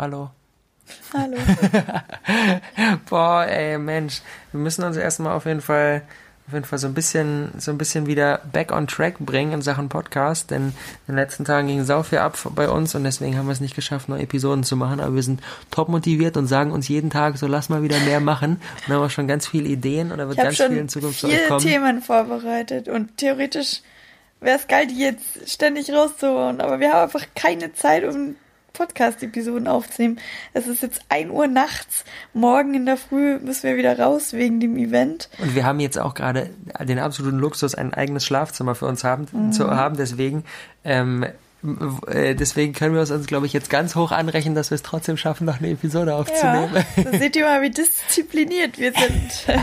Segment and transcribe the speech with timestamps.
[0.00, 0.30] Hallo.
[1.12, 1.36] Hallo.
[3.10, 4.22] Boah, ey, Mensch.
[4.50, 6.00] Wir müssen uns erstmal auf jeden Fall
[6.46, 9.60] auf jeden Fall so ein bisschen, so ein bisschen wieder back on track bringen in
[9.60, 10.72] Sachen Podcast, denn in
[11.08, 13.74] den letzten Tagen ging sau viel ab bei uns und deswegen haben wir es nicht
[13.74, 17.36] geschafft, neue Episoden zu machen, aber wir sind top motiviert und sagen uns jeden Tag,
[17.36, 20.28] so lass mal wieder mehr machen und haben auch schon ganz viele Ideen und da
[20.28, 21.60] wird ganz viel in Zukunft viele kommen.
[21.60, 23.82] Themen vorbereitet und theoretisch
[24.40, 28.34] wäre es geil, die jetzt ständig rauszuholen, aber wir haben einfach keine Zeit, um
[28.80, 30.18] Podcast-Episoden aufzunehmen.
[30.54, 32.06] Es ist jetzt 1 Uhr nachts.
[32.32, 35.28] Morgen in der Früh müssen wir wieder raus wegen dem Event.
[35.38, 36.48] Und wir haben jetzt auch gerade
[36.80, 39.52] den absoluten Luxus, ein eigenes Schlafzimmer für uns haben, mhm.
[39.52, 39.98] zu haben.
[39.98, 40.44] Deswegen
[40.82, 41.32] ähm, äh,
[41.62, 45.44] deswegen können wir uns, glaube ich, jetzt ganz hoch anrechnen, dass wir es trotzdem schaffen,
[45.44, 46.84] noch eine Episode aufzunehmen.
[46.96, 49.46] Ja, seht ihr mal, wie diszipliniert wir sind.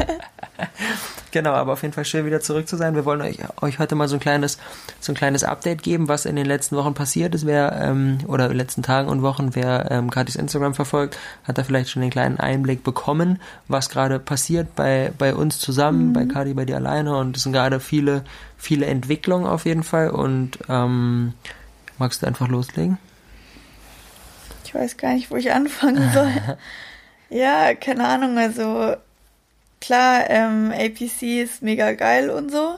[1.31, 2.93] genau, aber auf jeden Fall schön wieder zurück zu sein.
[2.93, 4.59] Wir wollen euch, euch heute mal so ein kleines,
[4.99, 7.47] so ein kleines Update geben, was in den letzten Wochen passiert ist.
[7.47, 11.57] Wer, ähm, oder in den letzten Tagen und Wochen, wer ähm, Katis Instagram verfolgt, hat
[11.57, 16.13] da vielleicht schon den kleinen Einblick bekommen, was gerade passiert bei, bei uns zusammen, mhm.
[16.13, 17.17] bei Kati, bei dir alleine.
[17.17, 18.23] Und es sind gerade viele,
[18.55, 20.11] viele Entwicklungen auf jeden Fall.
[20.11, 21.33] Und ähm,
[21.97, 22.97] Magst du einfach loslegen?
[24.63, 26.31] Ich weiß gar nicht, wo ich anfangen soll.
[27.29, 28.95] ja, keine Ahnung, also
[29.79, 32.77] klar, ähm, APC ist mega geil und so,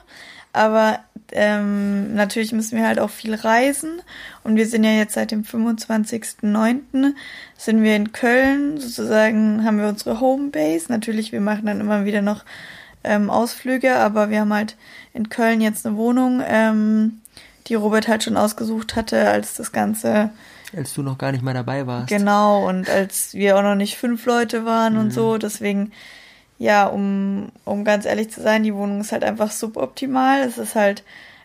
[0.52, 1.00] aber
[1.32, 4.02] ähm, natürlich müssen wir halt auch viel reisen
[4.42, 7.14] und wir sind ja jetzt seit dem 25.09.
[7.56, 10.86] sind wir in Köln, sozusagen haben wir unsere Homebase.
[10.88, 12.44] Natürlich, wir machen dann immer wieder noch
[13.04, 14.76] ähm, Ausflüge, aber wir haben halt
[15.12, 17.20] in Köln jetzt eine Wohnung, ähm,
[17.70, 20.30] die Robert halt schon ausgesucht hatte, als das Ganze.
[20.76, 22.08] Als du noch gar nicht mal dabei warst.
[22.08, 25.00] Genau, und als wir auch noch nicht fünf Leute waren mhm.
[25.00, 25.38] und so.
[25.38, 25.92] Deswegen,
[26.58, 30.40] ja, um, um ganz ehrlich zu sein, die Wohnung ist halt einfach suboptimal.
[30.40, 31.04] Es ist halt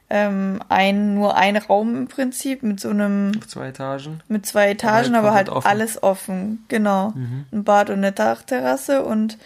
[0.09, 3.31] ähm, ein, nur ein Raum im Prinzip mit so einem.
[3.38, 4.22] Auf zwei Etagen.
[4.28, 5.68] Mit zwei Etagen, aber halt, aber halt offen.
[5.68, 6.66] alles offen.
[6.68, 7.12] Genau.
[7.12, 7.46] Mhm.
[7.52, 9.38] Ein Bad und eine Dachterrasse und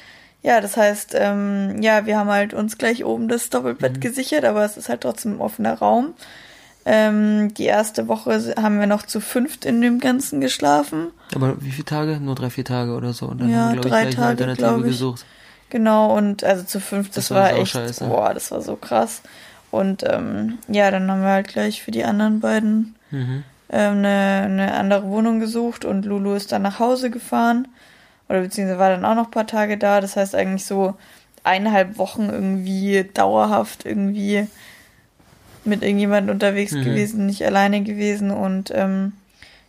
[0.42, 4.00] ja, das heißt, ähm, ja, wir haben halt uns gleich oben das Doppelbett mhm.
[4.00, 6.14] gesichert, aber es ist halt trotzdem ein offener Raum.
[6.92, 11.12] Ähm, die erste Woche haben wir noch zu fünft in dem Ganzen geschlafen.
[11.36, 12.20] Aber wie viele Tage?
[12.20, 13.28] Nur drei, vier Tage oder so.
[13.28, 15.24] Und dann ja, haben wir, drei ich, Tage, eine Alternative gesucht.
[15.70, 18.06] Genau, und also zu fünft, das, das war, war echt, scheiße.
[18.06, 19.22] boah, das war so krass.
[19.70, 23.44] Und ähm, ja, dann haben wir halt gleich für die anderen beiden mhm.
[23.70, 27.68] ähm, eine, eine andere Wohnung gesucht und Lulu ist dann nach Hause gefahren.
[28.30, 30.02] Oder beziehungsweise war dann auch noch ein paar Tage da.
[30.02, 30.96] Das heißt eigentlich so
[31.44, 34.48] eineinhalb Wochen irgendwie dauerhaft irgendwie
[35.70, 36.84] mit irgendjemandem unterwegs mhm.
[36.84, 38.32] gewesen, nicht alleine gewesen.
[38.32, 39.14] Und ähm,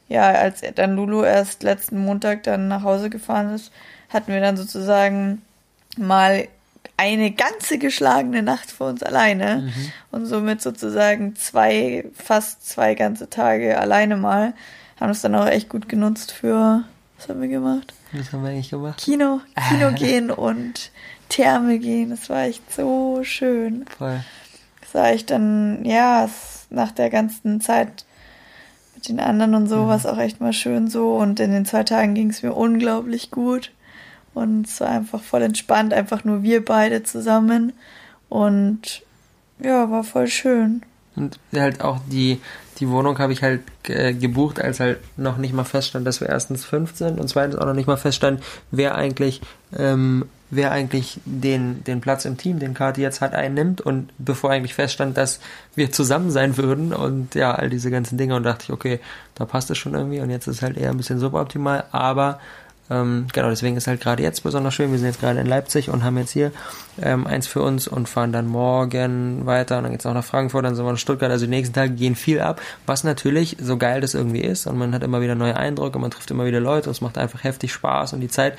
[0.08, 3.70] ja, als dann Lulu erst letzten Montag dann nach Hause gefahren ist,
[4.08, 5.42] hatten wir dann sozusagen
[5.96, 6.48] mal
[6.96, 9.92] eine ganze geschlagene Nacht für uns alleine mhm.
[10.10, 14.52] und somit sozusagen zwei, fast zwei ganze Tage alleine mal.
[14.98, 16.84] Haben es dann auch echt gut genutzt für,
[17.16, 17.94] was haben wir gemacht?
[18.12, 18.98] Was haben wir eigentlich gemacht?
[18.98, 19.40] Kino,
[19.70, 20.90] Kino gehen und
[21.30, 22.10] Therme gehen.
[22.10, 23.86] Das war echt so schön.
[23.96, 24.20] Voll
[24.92, 26.28] sah ich dann, ja,
[26.70, 28.04] nach der ganzen Zeit
[28.94, 29.88] mit den anderen und so, mhm.
[29.88, 31.14] war es auch echt mal schön so.
[31.16, 33.72] Und in den zwei Tagen ging es mir unglaublich gut.
[34.34, 37.72] Und es war einfach voll entspannt, einfach nur wir beide zusammen.
[38.28, 39.02] Und
[39.58, 40.82] ja, war voll schön.
[41.16, 42.40] Und halt auch die,
[42.78, 46.28] die Wohnung habe ich halt äh, gebucht, als halt noch nicht mal feststand, dass wir
[46.28, 49.40] erstens fünf sind und zweitens auch noch nicht mal feststand, wer eigentlich
[49.76, 53.80] ähm, wer eigentlich den, den Platz im Team, den Kati jetzt hat, einnimmt.
[53.80, 55.40] Und bevor eigentlich feststand, dass
[55.74, 59.00] wir zusammen sein würden und ja, all diese ganzen Dinge und dachte ich, okay,
[59.34, 60.20] da passt es schon irgendwie.
[60.20, 62.40] Und jetzt ist halt eher ein bisschen suboptimal, aber
[62.90, 64.90] ähm, genau, deswegen ist halt gerade jetzt besonders schön.
[64.90, 66.50] Wir sind jetzt gerade in Leipzig und haben jetzt hier
[67.00, 69.78] ähm, eins für uns und fahren dann morgen weiter.
[69.78, 71.30] Und dann geht's auch nach Frankfurt, dann sind wir in Stuttgart.
[71.30, 74.66] Also die nächsten Tage gehen viel ab, was natürlich so geil das irgendwie ist.
[74.66, 77.44] Und man hat immer wieder neue Eindrücke, man trifft immer wieder Leute, es macht einfach
[77.44, 78.12] heftig Spaß.
[78.12, 78.58] Und die Zeit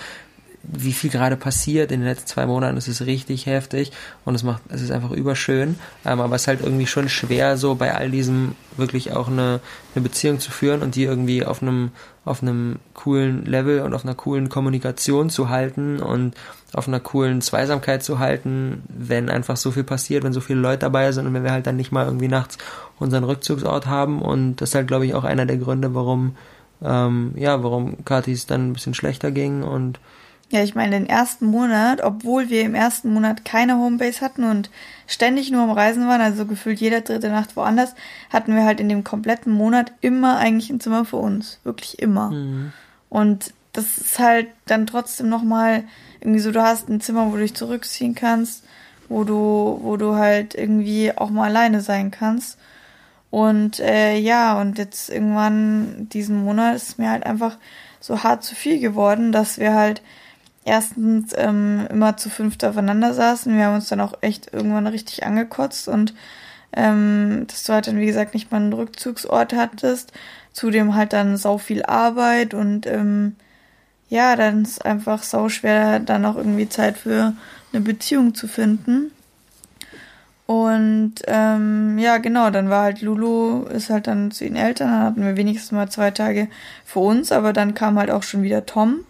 [0.64, 1.92] wie viel gerade passiert.
[1.92, 3.92] In den letzten zwei Monaten, es ist richtig heftig
[4.26, 7.58] und es macht, es ist einfach überschön, ähm, aber es ist halt irgendwie schon schwer,
[7.58, 9.60] so bei all diesem wirklich auch eine,
[9.96, 11.92] eine Beziehung zu führen und die irgendwie auf einem,
[12.26, 16.36] auf einem coolen Level und auf einer coolen Kommunikation zu halten und
[16.74, 20.80] auf einer coolen Zweisamkeit zu halten, wenn einfach so viel passiert, wenn so viele Leute
[20.80, 22.58] dabei sind und wenn wir halt dann nicht mal irgendwie nachts
[22.98, 24.22] unseren Rückzugsort haben.
[24.22, 26.38] Und das ist halt, glaube ich, auch einer der Gründe, warum,
[26.82, 30.00] ähm, ja, warum Katis dann ein bisschen schlechter ging und
[30.52, 34.70] ja, ich meine, den ersten Monat, obwohl wir im ersten Monat keine Homebase hatten und
[35.08, 37.96] ständig nur am Reisen waren, also gefühlt jede dritte Nacht woanders,
[38.30, 41.60] hatten wir halt in dem kompletten Monat immer eigentlich ein Zimmer für uns.
[41.64, 42.32] Wirklich immer.
[42.32, 42.74] Mhm.
[43.10, 45.86] Und das ist halt dann trotzdem nochmal
[46.20, 48.64] irgendwie so, du hast ein Zimmer, wo du dich zurückziehen kannst,
[49.08, 52.58] wo du, wo du halt irgendwie auch mal alleine sein kannst.
[53.30, 57.58] Und äh, ja, und jetzt irgendwann diesen Monat ist mir halt einfach
[58.02, 60.02] so hart zu viel geworden, dass wir halt
[60.66, 63.56] erstens ähm, immer zu fünft aufeinander saßen.
[63.56, 66.14] Wir haben uns dann auch echt irgendwann richtig angekotzt und
[66.74, 70.14] ähm, dass du halt dann, wie gesagt, nicht mal einen Rückzugsort hattest.
[70.54, 73.36] Zudem halt dann sau viel Arbeit und ähm,
[74.10, 77.34] ja, dann ist einfach sau schwer, dann auch irgendwie Zeit für
[77.72, 79.12] eine Beziehung zu finden.
[80.46, 85.04] Und ähm, ja, genau, dann war halt Lulu, ist halt dann zu ihren Eltern, dann
[85.04, 86.50] hatten wir wenigstens mal zwei Tage
[86.84, 89.06] für uns, aber dann kam halt auch schon wieder Tom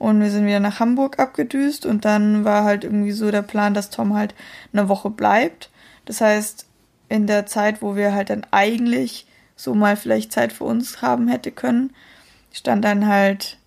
[0.00, 3.74] und wir sind wieder nach Hamburg abgedüst und dann war halt irgendwie so der Plan,
[3.74, 4.34] dass Tom halt
[4.72, 5.68] eine Woche bleibt.
[6.06, 6.66] Das heißt,
[7.10, 9.26] in der Zeit, wo wir halt dann eigentlich
[9.56, 11.92] so mal vielleicht Zeit für uns haben hätte können,
[12.50, 13.58] stand dann halt,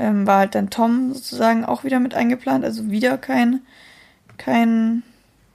[0.00, 3.60] ähm, war halt dann Tom sozusagen auch wieder mit eingeplant, also wieder kein,
[4.38, 5.04] kein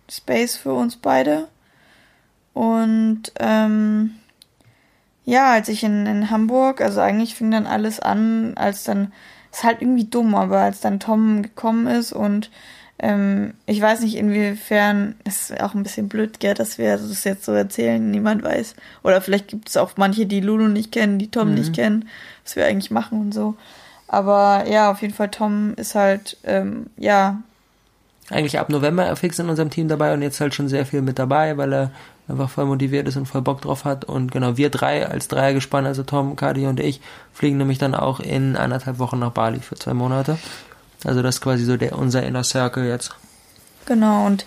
[0.10, 1.50] Space für uns beide.
[2.54, 4.16] Und ähm,
[5.26, 9.12] ja, als ich in, in Hamburg, also eigentlich fing dann alles an, als dann,
[9.52, 12.50] ist halt irgendwie dumm, aber als dann Tom gekommen ist und
[13.02, 17.24] ähm, ich weiß nicht, inwiefern, es ist auch ein bisschen blöd, gell, dass wir das
[17.24, 18.76] jetzt so erzählen, niemand weiß.
[19.04, 21.56] Oder vielleicht gibt es auch manche, die Lulu nicht kennen, die Tom mhm.
[21.56, 22.10] nicht kennen,
[22.44, 23.56] was wir eigentlich machen und so.
[24.10, 27.42] Aber ja, auf jeden Fall, Tom ist halt, ähm, ja,
[28.30, 31.18] eigentlich ab November fix in unserem Team dabei und jetzt halt schon sehr viel mit
[31.18, 31.92] dabei, weil er
[32.30, 34.06] einfach voll motiviert ist und voll Bock drauf hat.
[34.06, 37.02] Und genau, wir drei als Dreiergespann, also Tom, Kadi und ich,
[37.34, 40.38] fliegen nämlich dann auch in anderthalb Wochen nach Bali für zwei Monate.
[41.04, 43.16] Also das ist quasi so der, unser Inner Circle jetzt.
[43.86, 44.46] Genau, und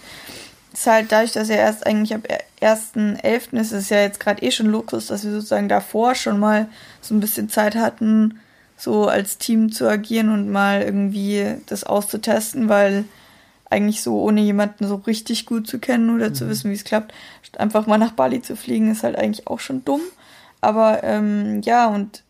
[0.73, 2.23] es ist halt dadurch, dass er erst eigentlich ab
[2.61, 3.59] 1.11.
[3.59, 6.69] ist es ja jetzt gerade eh schon Luxus, dass wir sozusagen davor schon mal
[7.01, 8.39] so ein bisschen Zeit hatten,
[8.77, 13.05] so als Team zu agieren und mal irgendwie das auszutesten, weil
[13.73, 16.35] eigentlich so, ohne jemanden so richtig gut zu kennen oder mhm.
[16.35, 17.13] zu wissen, wie es klappt,
[17.59, 20.03] einfach mal nach Bali zu fliegen, ist halt eigentlich auch schon dumm.
[20.61, 22.23] Aber ähm, ja, und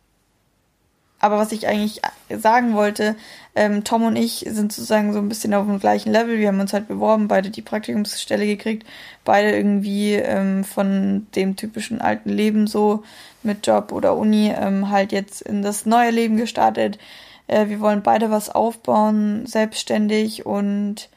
[1.19, 2.01] aber was ich eigentlich
[2.37, 3.15] sagen wollte,
[3.55, 6.39] ähm, Tom und ich sind sozusagen so ein bisschen auf dem gleichen Level.
[6.39, 8.85] Wir haben uns halt beworben, beide die Praktikumsstelle gekriegt,
[9.25, 13.05] beide irgendwie ähm, von dem typischen alten Leben so
[13.45, 16.99] mit Job oder Uni ähm, halt jetzt in das neue Leben gestartet.
[17.47, 21.09] Äh, wir wollen beide was aufbauen, selbstständig und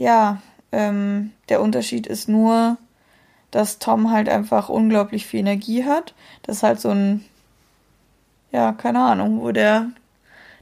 [0.00, 0.40] ja,
[0.72, 2.78] ähm, der Unterschied ist nur,
[3.50, 6.14] dass Tom halt einfach unglaublich viel Energie hat.
[6.42, 7.22] Das ist halt so ein,
[8.50, 9.90] ja, keine Ahnung, wo der,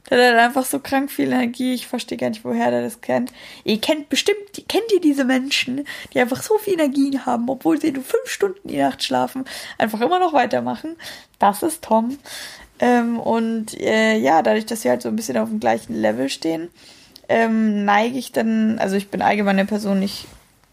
[0.09, 1.73] der hat einfach so krank viel Energie.
[1.73, 3.31] Ich verstehe gar nicht, woher der das kennt.
[3.63, 7.93] Ihr kennt bestimmt, kennt ihr diese Menschen, die einfach so viel Energie haben, obwohl sie
[7.93, 9.45] nur fünf Stunden die Nacht schlafen,
[9.77, 10.97] einfach immer noch weitermachen.
[11.37, 12.17] Das ist Tom.
[12.81, 16.27] Ähm, und äh, ja, dadurch, dass wir halt so ein bisschen auf dem gleichen Level
[16.27, 16.69] stehen,
[17.29, 20.27] ähm, neige ich dann, also ich bin allgemein eine Person, ich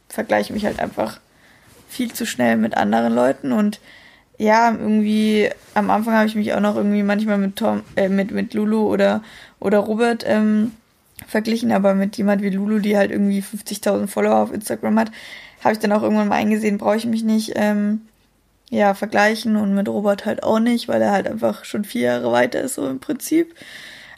[0.08, 1.20] vergleiche mich halt einfach
[1.88, 3.81] viel zu schnell mit anderen Leuten und
[4.38, 8.32] ja, irgendwie am Anfang habe ich mich auch noch irgendwie manchmal mit Tom, äh, mit,
[8.32, 9.23] mit Lulu oder,
[9.61, 10.73] oder Robert ähm,
[11.26, 15.11] verglichen, aber mit jemand wie Lulu, die halt irgendwie 50.000 Follower auf Instagram hat,
[15.62, 18.02] habe ich dann auch irgendwann mal eingesehen, brauche ich mich nicht ähm,
[18.70, 22.32] ja, vergleichen und mit Robert halt auch nicht, weil er halt einfach schon vier Jahre
[22.32, 23.55] weiter ist, so im Prinzip.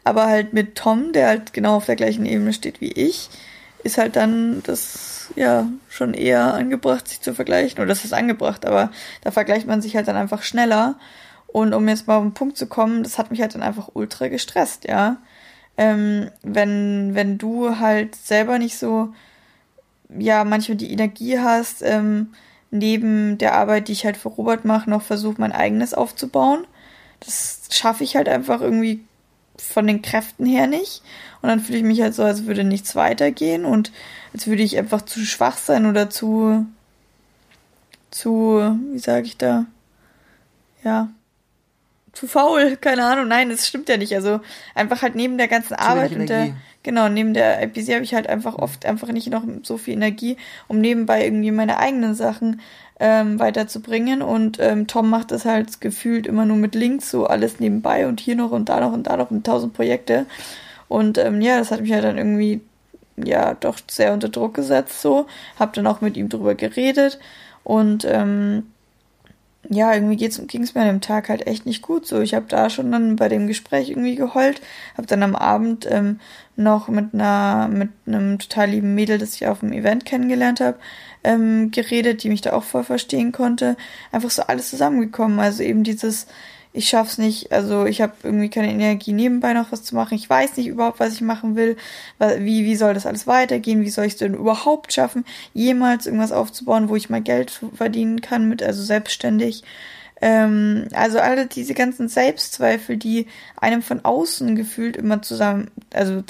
[0.08, 3.28] Aber halt mit Tom, der halt genau auf der gleichen Ebene steht wie ich,
[3.84, 7.78] ist halt dann das ja schon eher angebracht, sich zu vergleichen.
[7.78, 8.90] Oder das ist angebracht, aber
[9.20, 10.94] da vergleicht man sich halt dann einfach schneller.
[11.46, 13.90] Und um jetzt mal auf den Punkt zu kommen, das hat mich halt dann einfach
[13.92, 15.18] ultra gestresst, ja.
[15.76, 19.12] Ähm, wenn, wenn du halt selber nicht so,
[20.18, 22.32] ja, manchmal die Energie hast, ähm,
[22.70, 26.66] neben der Arbeit, die ich halt für Robert mache, noch versuche, mein eigenes aufzubauen.
[27.20, 29.04] Das schaffe ich halt einfach irgendwie
[29.60, 31.02] von den Kräften her nicht.
[31.42, 33.92] Und dann fühle ich mich halt so, als würde nichts weitergehen und
[34.32, 36.66] als würde ich einfach zu schwach sein oder zu,
[38.10, 39.66] zu, wie sage ich da,
[40.84, 41.08] ja,
[42.12, 44.14] zu faul, keine Ahnung, nein, das stimmt ja nicht.
[44.14, 44.40] Also
[44.74, 48.26] einfach halt neben der ganzen Arbeit und der, genau, neben der IPC habe ich halt
[48.26, 50.36] einfach oft einfach nicht noch so viel Energie,
[50.66, 52.60] um nebenbei irgendwie meine eigenen Sachen
[53.00, 54.22] ähm, weiterzubringen.
[54.22, 58.20] Und ähm, Tom macht das halt gefühlt immer nur mit Links, so alles nebenbei und
[58.20, 60.26] hier noch und da noch und da noch und tausend Projekte.
[60.88, 62.60] Und ähm, ja, das hat mich halt dann irgendwie
[63.16, 65.26] ja doch sehr unter Druck gesetzt so.
[65.58, 67.18] Hab dann auch mit ihm drüber geredet
[67.64, 68.64] und ähm,
[69.70, 72.06] ja, irgendwie ging es mir an dem Tag halt echt nicht gut.
[72.06, 74.62] So, ich habe da schon dann bei dem Gespräch irgendwie geheult,
[74.96, 76.20] habe dann am Abend ähm,
[76.56, 80.78] noch mit einer mit einem total lieben Mädel, das ich auf dem Event kennengelernt habe,
[81.28, 83.76] ähm, geredet, die mich da auch voll verstehen konnte.
[84.12, 85.38] Einfach so alles zusammengekommen.
[85.40, 86.26] Also eben dieses,
[86.72, 90.14] ich schaff's nicht, also ich habe irgendwie keine Energie nebenbei noch was zu machen.
[90.14, 91.76] Ich weiß nicht überhaupt, was ich machen will.
[92.18, 93.82] Wie, wie soll das alles weitergehen?
[93.82, 98.22] Wie soll ich es denn überhaupt schaffen, jemals irgendwas aufzubauen, wo ich mal Geld verdienen
[98.22, 99.64] kann mit, also selbstständig.
[100.22, 106.24] Ähm, also alle diese ganzen Selbstzweifel, die einem von außen gefühlt immer zusammen, also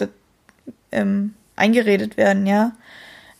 [0.90, 2.72] ähm, eingeredet werden, ja.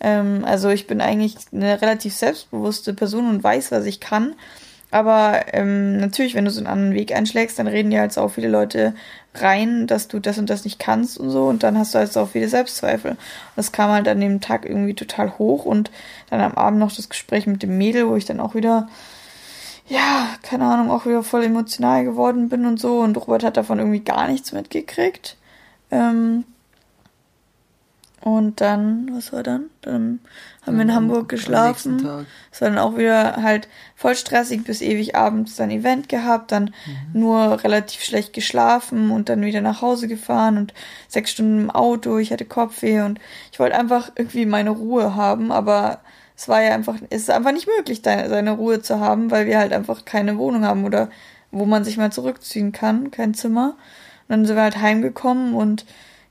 [0.01, 4.35] Ähm, also ich bin eigentlich eine relativ selbstbewusste Person und weiß, was ich kann.
[4.91, 8.31] Aber ähm, natürlich, wenn du so einen anderen Weg einschlägst, dann reden ja halt auch
[8.31, 8.95] viele Leute
[9.35, 11.47] rein, dass du das und das nicht kannst und so.
[11.47, 13.17] Und dann hast du halt auch viele Selbstzweifel.
[13.55, 15.67] Das kam halt an dem Tag irgendwie total hoch.
[15.67, 15.91] Und
[16.31, 18.89] dann am Abend noch das Gespräch mit dem Mädel, wo ich dann auch wieder,
[19.89, 23.01] ja, keine Ahnung, auch wieder voll emotional geworden bin und so.
[23.01, 25.37] Und Robert hat davon irgendwie gar nichts mitgekriegt.
[25.91, 26.45] Ähm,
[28.37, 29.71] und dann, was war dann?
[29.83, 30.21] Dann
[30.67, 32.27] haben wir in Hamburg geschlafen.
[32.53, 36.75] Es war dann auch wieder halt voll stressig bis ewig abends dann Event gehabt, dann
[36.87, 37.21] mhm.
[37.21, 40.75] nur relativ schlecht geschlafen und dann wieder nach Hause gefahren und
[41.09, 42.19] sechs Stunden im Auto.
[42.19, 43.19] Ich hatte Kopfweh und
[43.53, 46.01] ich wollte einfach irgendwie meine Ruhe haben, aber
[46.37, 49.59] es war ja einfach, es ist einfach nicht möglich, seine Ruhe zu haben, weil wir
[49.59, 51.11] halt einfach keine Wohnung haben oder
[51.51, 53.77] wo man sich mal zurückziehen kann, kein Zimmer.
[54.29, 55.85] Und dann sind wir halt heimgekommen und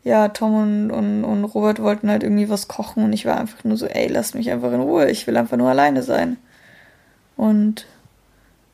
[0.08, 3.66] ja, Tom und, und, und Robert wollten halt irgendwie was kochen und ich war einfach
[3.66, 6.38] nur so, ey, lass mich einfach in Ruhe, ich will einfach nur alleine sein.
[7.36, 7.86] Und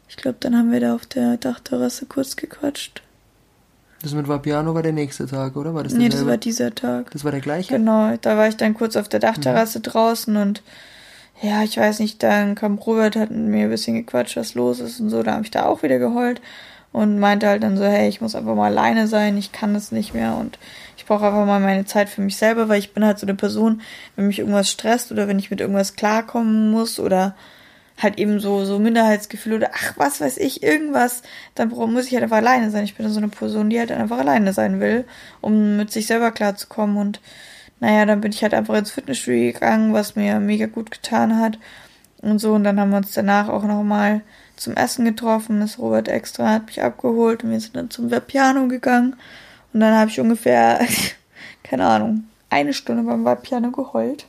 [0.07, 3.01] ich glaube, dann haben wir da auf der Dachterrasse kurz gequatscht.
[4.03, 5.73] Das mit Vapiano war der nächste Tag, oder?
[5.73, 7.09] War das nee, das war dieser Tag.
[7.11, 7.73] Das war der gleiche?
[7.73, 9.83] Genau, da war ich dann kurz auf der Dachterrasse mhm.
[9.83, 10.61] draußen und
[11.41, 14.79] ja, ich weiß nicht, dann kam Robert, hat mit mir ein bisschen gequatscht, was los
[14.79, 16.41] ist und so, da habe ich da auch wieder geheult
[16.91, 19.91] und meinte halt dann so, hey, ich muss einfach mal alleine sein, ich kann das
[19.91, 20.59] nicht mehr und
[21.03, 23.35] ich brauche einfach mal meine Zeit für mich selber, weil ich bin halt so eine
[23.35, 23.81] Person,
[24.15, 27.35] wenn mich irgendwas stresst oder wenn ich mit irgendwas klarkommen muss oder
[28.01, 31.21] halt eben so, so Minderheitsgefühl oder ach, was weiß ich, irgendwas,
[31.55, 32.85] dann muss ich halt einfach alleine sein.
[32.85, 35.03] Ich bin so eine Person, die halt einfach alleine sein will,
[35.41, 36.95] um mit sich selber klarzukommen.
[36.95, 37.19] Und
[37.81, 41.59] naja, dann bin ich halt einfach ins Fitnessstudio gegangen, was mir mega gut getan hat
[42.21, 42.53] und so.
[42.53, 44.21] Und dann haben wir uns danach auch nochmal
[44.55, 48.69] zum Essen getroffen, ist Robert extra, hat mich abgeholt und wir sind dann zum Piano
[48.69, 49.17] gegangen
[49.73, 50.85] und dann habe ich ungefähr,
[51.63, 54.27] keine Ahnung, eine Stunde beim Wahlpiano geheult,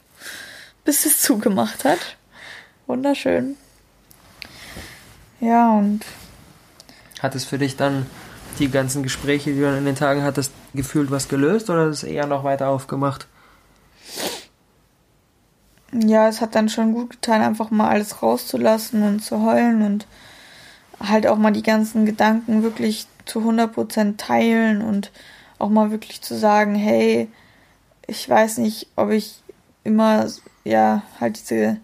[0.84, 2.16] bis es zugemacht hat.
[2.86, 3.56] Wunderschön.
[5.40, 6.04] Ja, und.
[7.20, 8.06] Hat es für dich dann
[8.58, 12.02] die ganzen Gespräche, die du dann in den Tagen hattest, gefühlt was gelöst oder ist
[12.02, 13.26] es eher noch weiter aufgemacht?
[15.92, 20.06] Ja, es hat dann schon gut getan, einfach mal alles rauszulassen und zu heulen und
[21.00, 25.10] halt auch mal die ganzen Gedanken wirklich zu 100% teilen und
[25.64, 27.28] auch mal wirklich zu sagen, hey,
[28.06, 29.42] ich weiß nicht, ob ich
[29.82, 30.26] immer,
[30.64, 31.78] ja, halt diese,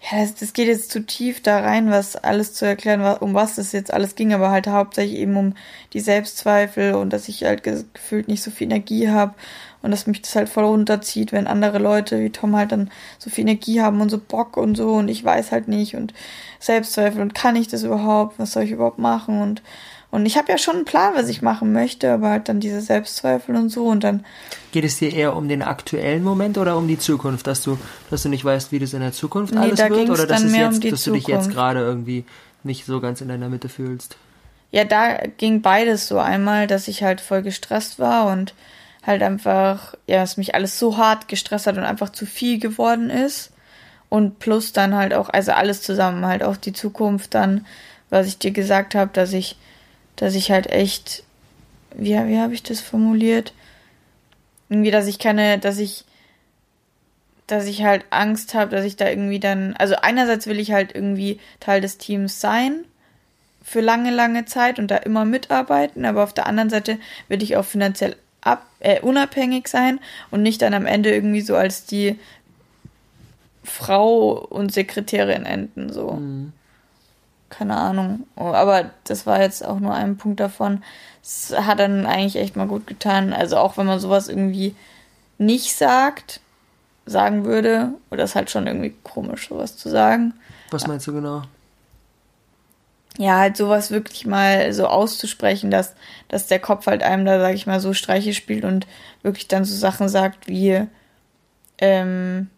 [0.00, 3.58] ja, das, das geht jetzt zu tief da rein, was alles zu erklären, um was
[3.58, 5.54] es jetzt alles ging, aber halt hauptsächlich eben um
[5.92, 9.34] die Selbstzweifel und dass ich halt gefühlt nicht so viel Energie habe
[9.82, 13.28] und dass mich das halt voll runterzieht, wenn andere Leute wie Tom halt dann so
[13.28, 16.14] viel Energie haben und so Bock und so und ich weiß halt nicht und
[16.60, 19.62] Selbstzweifel und kann ich das überhaupt, was soll ich überhaupt machen und
[20.14, 22.80] und ich habe ja schon einen Plan, was ich machen möchte, aber halt dann diese
[22.80, 24.24] Selbstzweifel und so und dann.
[24.70, 27.78] Geht es dir eher um den aktuellen Moment oder um die Zukunft, dass du,
[28.10, 30.08] dass du nicht weißt, wie das in der Zukunft nee, alles da wird?
[30.10, 32.24] Oder dass, es jetzt, um dass du dich jetzt gerade irgendwie
[32.62, 34.16] nicht so ganz in deiner Mitte fühlst?
[34.70, 36.20] Ja, da ging beides so.
[36.20, 38.54] Einmal, dass ich halt voll gestresst war und
[39.04, 43.10] halt einfach, ja, es mich alles so hart gestresst hat und einfach zu viel geworden
[43.10, 43.50] ist.
[44.10, 47.66] Und plus dann halt auch, also alles zusammen, halt auch die Zukunft dann,
[48.10, 49.56] was ich dir gesagt habe, dass ich
[50.16, 51.24] dass ich halt echt,
[51.94, 53.52] wie, wie habe ich das formuliert?
[54.68, 56.04] Irgendwie, dass ich keine, dass ich,
[57.46, 60.94] dass ich halt Angst habe, dass ich da irgendwie dann, also einerseits will ich halt
[60.94, 62.84] irgendwie Teil des Teams sein
[63.62, 67.56] für lange, lange Zeit und da immer mitarbeiten, aber auf der anderen Seite will ich
[67.56, 72.18] auch finanziell ab, äh, unabhängig sein und nicht dann am Ende irgendwie so als die
[73.62, 76.12] Frau und Sekretärin enden, so.
[76.12, 76.52] Mhm
[77.56, 78.26] keine Ahnung.
[78.36, 80.82] Aber das war jetzt auch nur ein Punkt davon.
[81.22, 83.32] Es hat dann eigentlich echt mal gut getan.
[83.32, 84.74] Also auch wenn man sowas irgendwie
[85.38, 86.40] nicht sagt,
[87.06, 90.34] sagen würde, oder ist halt schon irgendwie komisch, sowas zu sagen.
[90.70, 91.42] Was meinst du genau?
[93.16, 95.94] Ja, halt sowas wirklich mal so auszusprechen, dass,
[96.28, 98.86] dass der Kopf halt einem da, sag ich mal, so Streiche spielt und
[99.22, 100.86] wirklich dann so Sachen sagt wie,
[101.78, 102.50] ähm,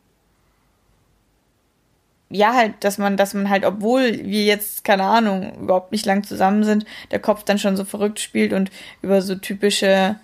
[2.29, 6.25] ja, halt, dass man, dass man halt, obwohl wir jetzt, keine Ahnung, überhaupt nicht lang
[6.25, 10.17] zusammen sind, der Kopf dann schon so verrückt spielt und über so typische,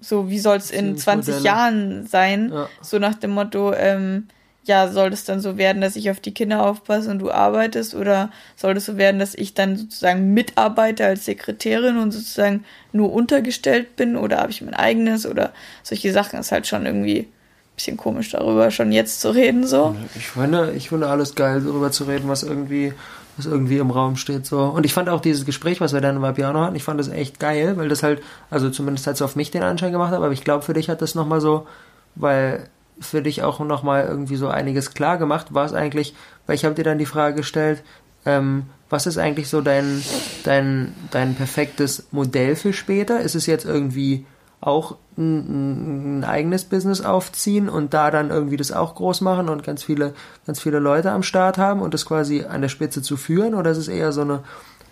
[0.00, 1.46] so wie soll es in 20 Modelle.
[1.46, 2.68] Jahren sein, ja.
[2.82, 4.28] so nach dem Motto, ähm,
[4.66, 7.94] ja, soll es dann so werden, dass ich auf die Kinder aufpasse und du arbeitest
[7.94, 13.12] oder soll es so werden, dass ich dann sozusagen mitarbeite als Sekretärin und sozusagen nur
[13.12, 15.52] untergestellt bin oder habe ich mein eigenes oder
[15.82, 17.28] solche Sachen ist halt schon irgendwie
[17.74, 19.96] bisschen komisch darüber schon jetzt zu reden, so.
[20.14, 22.92] Ich finde, ich finde alles geil, darüber zu reden, was irgendwie,
[23.36, 24.60] was irgendwie im Raum steht, so.
[24.60, 27.08] Und ich fand auch dieses Gespräch, was wir dann bei Piano hatten, ich fand das
[27.08, 30.30] echt geil, weil das halt, also zumindest hat es auf mich den Anschein gemacht aber
[30.30, 31.66] ich glaube, für dich hat das nochmal so,
[32.14, 32.68] weil
[33.00, 36.14] für dich auch nochmal irgendwie so einiges klar gemacht, war es eigentlich,
[36.46, 37.82] weil ich habe dir dann die Frage gestellt,
[38.24, 40.02] ähm, was ist eigentlich so dein,
[40.44, 43.20] dein, dein perfektes Modell für später?
[43.20, 44.26] Ist es jetzt irgendwie
[44.60, 49.82] auch ein, eigenes Business aufziehen und da dann irgendwie das auch groß machen und ganz
[49.82, 50.14] viele,
[50.46, 53.54] ganz viele Leute am Start haben und das quasi an der Spitze zu führen?
[53.54, 54.40] Oder ist es eher so eine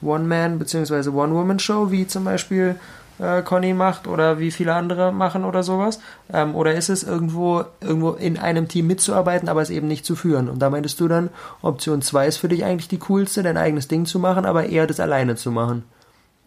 [0.03, 1.09] One-Man- bzw.
[1.11, 2.77] One-Woman-Show, wie zum Beispiel
[3.19, 6.01] äh, Conny macht oder wie viele andere machen oder sowas?
[6.33, 10.17] Ähm, oder ist es irgendwo, irgendwo in einem Team mitzuarbeiten, aber es eben nicht zu
[10.17, 10.49] führen?
[10.49, 11.31] Und da meintest du dann,
[11.63, 14.87] Option 2 ist für dich eigentlich die coolste, dein eigenes Ding zu machen, aber eher
[14.87, 15.85] das alleine zu machen.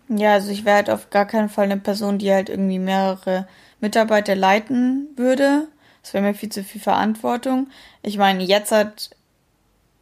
[0.07, 3.47] Ja, also ich wäre halt auf gar keinen Fall eine Person, die halt irgendwie mehrere
[3.81, 5.67] Mitarbeiter leiten würde.
[6.01, 7.67] Das wäre mir viel zu viel Verantwortung.
[8.03, 9.09] Ich meine, jetzt hat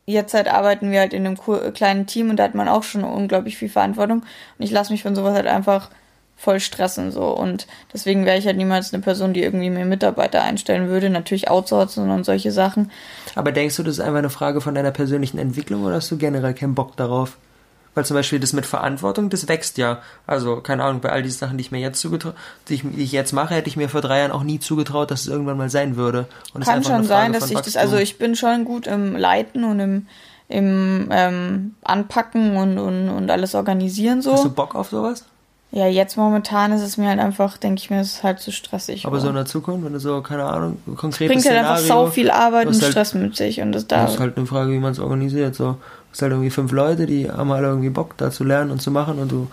[0.06, 1.38] jetzt halt arbeiten wir halt in einem
[1.74, 4.20] kleinen Team und da hat man auch schon unglaublich viel Verantwortung.
[4.58, 5.90] Und ich lasse mich von sowas halt einfach
[6.36, 10.44] voll stressen so und deswegen wäre ich halt niemals eine Person, die irgendwie mehr Mitarbeiter
[10.44, 12.92] einstellen würde, natürlich outsourcen und solche Sachen.
[13.36, 16.18] Aber denkst du, das ist einfach eine Frage von deiner persönlichen Entwicklung oder hast du
[16.18, 17.38] generell keinen Bock darauf?
[17.96, 20.02] Weil zum Beispiel das mit Verantwortung, das wächst ja.
[20.26, 22.34] Also, keine Ahnung, bei all diesen Sachen, die ich mir jetzt zugetraut,
[22.68, 25.12] die ich, die ich jetzt mache, hätte ich mir vor drei Jahren auch nie zugetraut,
[25.12, 26.28] dass es irgendwann mal sein würde.
[26.54, 29.80] Und Kann schon sein, dass ich das, also ich bin schon gut im Leiten und
[29.80, 30.08] im,
[30.50, 34.34] im ähm, Anpacken und, und, und alles organisieren so.
[34.34, 35.26] Hast du Bock auf sowas?
[35.76, 38.52] Ja, jetzt momentan ist es mir halt einfach, denke ich mir, es ist halt zu
[38.52, 39.08] stressig.
[39.08, 39.22] Aber oder?
[39.24, 42.30] so in der Zukunft, wenn du so, keine Ahnung, konkret Bringt halt einfach sau viel
[42.30, 44.04] Arbeit und halt, Stress mit sich und das da.
[44.04, 45.56] Das ist halt eine Frage, wie man es organisiert.
[45.56, 45.78] So,
[46.14, 48.92] hast halt irgendwie fünf Leute, die haben alle irgendwie Bock, da zu lernen und zu
[48.92, 49.48] machen und du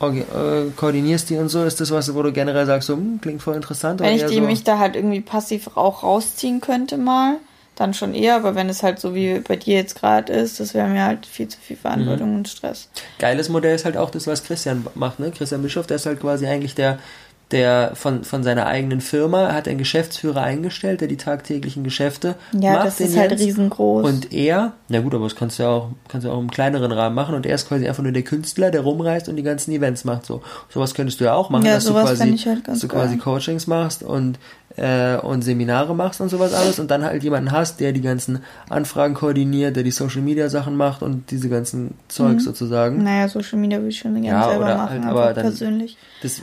[0.00, 1.64] äh, koordinierst die und so.
[1.64, 4.00] Ist das was, wo du generell sagst, so, hm, klingt voll interessant?
[4.00, 7.36] Wenn ich die so mich da halt irgendwie passiv auch rausziehen könnte mal,
[7.76, 10.74] dann schon eher, aber wenn es halt so wie bei dir jetzt gerade ist, das
[10.74, 12.36] wäre mir halt viel zu viel Verantwortung mhm.
[12.38, 12.88] und Stress.
[13.18, 15.30] Geiles Modell ist halt auch das, was Christian macht, ne?
[15.30, 16.98] Christian Bischof, der ist halt quasi eigentlich der,
[17.52, 22.74] der von, von seiner eigenen Firma hat einen Geschäftsführer eingestellt, der die tagtäglichen Geschäfte ja,
[22.74, 22.86] macht.
[22.86, 24.04] das ist halt riesengroß.
[24.04, 26.90] Und er, na gut, aber das kannst du ja auch, kannst du auch im kleineren
[26.90, 29.72] Rahmen machen und er ist quasi einfach nur der Künstler, der rumreist und die ganzen
[29.72, 30.24] Events macht.
[30.24, 33.18] So, sowas könntest du ja auch machen, ja, dass, du quasi, halt dass du quasi
[33.18, 34.38] Coachings machst und
[34.76, 38.42] äh, und Seminare machst und sowas alles und dann halt jemanden hast, der die ganzen
[38.68, 42.40] Anfragen koordiniert, der die Social Media Sachen macht und diese ganzen Zeug mhm.
[42.40, 43.02] sozusagen.
[43.02, 45.96] Naja, Social Media würde ich schon gerne ja, selber machen, halt, aber dann, persönlich.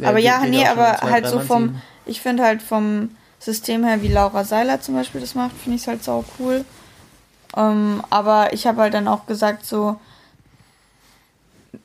[0.03, 1.81] aber ja, nee, aber halt so vom, ziehen.
[2.05, 5.83] ich finde halt vom System her, wie Laura Seiler zum Beispiel das macht, finde ich
[5.83, 6.65] es halt sau cool.
[7.55, 9.99] Um, ähm, aber ich habe halt dann auch gesagt, so,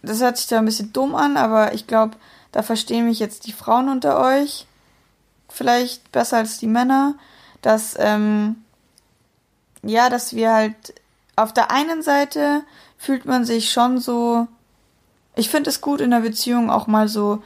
[0.02, 2.16] das hört sich da ein bisschen dumm an, aber ich glaube,
[2.52, 4.66] da verstehen mich jetzt die Frauen unter euch
[5.54, 7.14] vielleicht besser als die Männer,
[7.62, 8.56] dass, ähm,
[9.82, 10.94] ja, dass wir halt
[11.36, 12.62] auf der einen Seite
[12.98, 14.46] fühlt man sich schon so,
[15.36, 17.42] ich finde es gut in der Beziehung auch mal so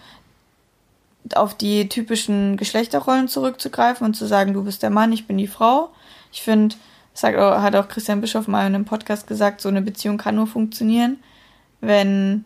[1.34, 5.46] auf die typischen Geschlechterrollen zurückzugreifen und zu sagen, du bist der Mann, ich bin die
[5.46, 5.90] Frau.
[6.32, 6.76] Ich finde,
[7.12, 10.46] sagt hat auch Christian Bischof mal in einem Podcast gesagt, so eine Beziehung kann nur
[10.46, 11.18] funktionieren,
[11.80, 12.44] wenn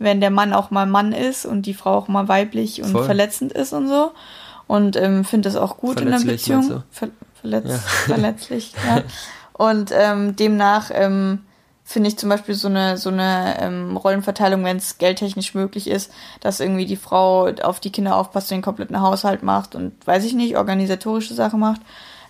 [0.00, 3.04] wenn der Mann auch mal Mann ist und die Frau auch mal weiblich und Voll.
[3.04, 4.12] verletzend ist und so
[4.68, 6.84] und ähm, finde es auch gut in der Beziehung.
[6.90, 7.08] Ver
[7.40, 7.78] verletz ja.
[8.14, 9.02] Verletzlich, ja.
[9.52, 11.40] Und ähm, demnach ähm,
[11.84, 16.12] finde ich zum Beispiel so eine so eine ähm, Rollenverteilung, wenn es geldtechnisch möglich ist,
[16.40, 20.34] dass irgendwie die Frau auf die Kinder aufpasst, den kompletten Haushalt macht und weiß ich
[20.34, 21.80] nicht, organisatorische Sachen macht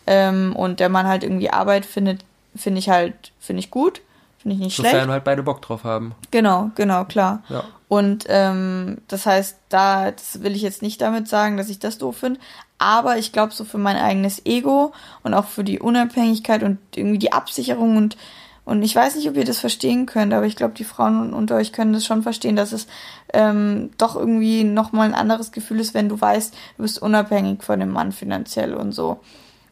[0.06, 2.24] ähm, und der Mann halt irgendwie Arbeit findet,
[2.54, 4.00] finde ich halt, finde ich gut.
[4.38, 5.02] Finde ich nicht Sofern schlecht.
[5.02, 6.14] Sofern halt beide Bock drauf haben.
[6.30, 7.42] Genau, genau, klar.
[7.48, 7.64] Ja.
[7.88, 11.98] Und ähm, das heißt, da, das will ich jetzt nicht damit sagen, dass ich das
[11.98, 12.40] doof finde.
[12.78, 14.92] Aber ich glaube, so für mein eigenes Ego
[15.24, 18.16] und auch für die Unabhängigkeit und irgendwie die Absicherung und
[18.64, 21.56] und ich weiß nicht, ob ihr das verstehen könnt, aber ich glaube, die Frauen unter
[21.56, 22.86] euch können das schon verstehen, dass es
[23.32, 27.80] ähm, doch irgendwie nochmal ein anderes Gefühl ist, wenn du weißt, du bist unabhängig von
[27.80, 29.20] dem Mann finanziell und so.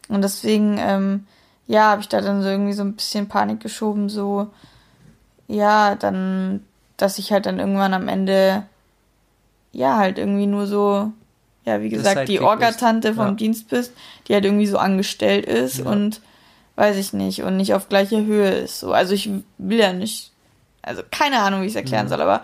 [0.08, 1.26] Und deswegen ähm,
[1.66, 4.48] ja, habe ich da dann so irgendwie so ein bisschen Panik geschoben, so,
[5.48, 6.64] ja, dann,
[6.96, 8.64] dass ich halt dann irgendwann am Ende,
[9.72, 11.12] ja, halt irgendwie nur so,
[11.64, 13.32] ja, wie gesagt, halt die Orgatante vom ja.
[13.32, 13.92] Dienst bist,
[14.26, 15.86] die halt irgendwie so angestellt ist ja.
[15.86, 16.20] und
[16.76, 18.80] weiß ich nicht, und nicht auf gleicher Höhe ist.
[18.80, 18.92] So.
[18.92, 20.30] Also ich will ja nicht,
[20.82, 22.10] also keine Ahnung, wie ich es erklären ja.
[22.10, 22.42] soll, aber.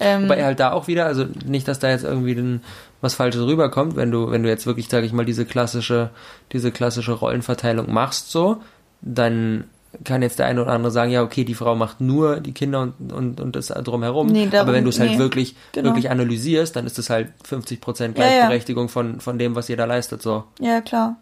[0.00, 2.62] Ähm, Wobei halt da auch wieder, also nicht, dass da jetzt irgendwie den,
[3.00, 6.10] was Falsches rüberkommt, wenn du, wenn du jetzt wirklich, sage ich mal, diese klassische,
[6.52, 8.60] diese klassische Rollenverteilung machst, so,
[9.00, 9.64] dann
[10.04, 12.82] kann jetzt der eine oder andere sagen, ja, okay, die Frau macht nur die Kinder
[12.82, 14.26] und, und, und das drumherum.
[14.26, 15.90] Nee, darum, Aber wenn du es halt nee, wirklich, genau.
[15.90, 18.92] wirklich analysierst, dann ist es halt 50% Gleichberechtigung ja, ja.
[18.92, 20.44] Von, von dem, was jeder leistet, so.
[20.60, 21.16] Ja, klar.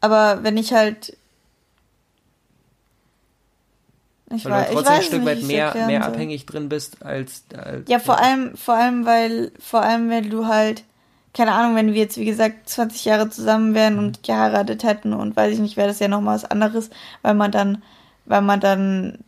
[0.00, 1.16] aber wenn ich halt
[4.34, 7.88] ich weil weiß, du trotzdem ein Stück weit mehr, mehr abhängig drin bist als, als
[7.88, 8.22] ja vor ja.
[8.22, 10.84] allem vor allem weil vor allem wenn du halt
[11.34, 15.36] keine Ahnung wenn wir jetzt wie gesagt 20 Jahre zusammen wären und geheiratet hätten und
[15.36, 16.90] weiß ich nicht wäre das ja noch mal was anderes
[17.22, 17.82] weil man dann
[18.26, 19.18] weil man dann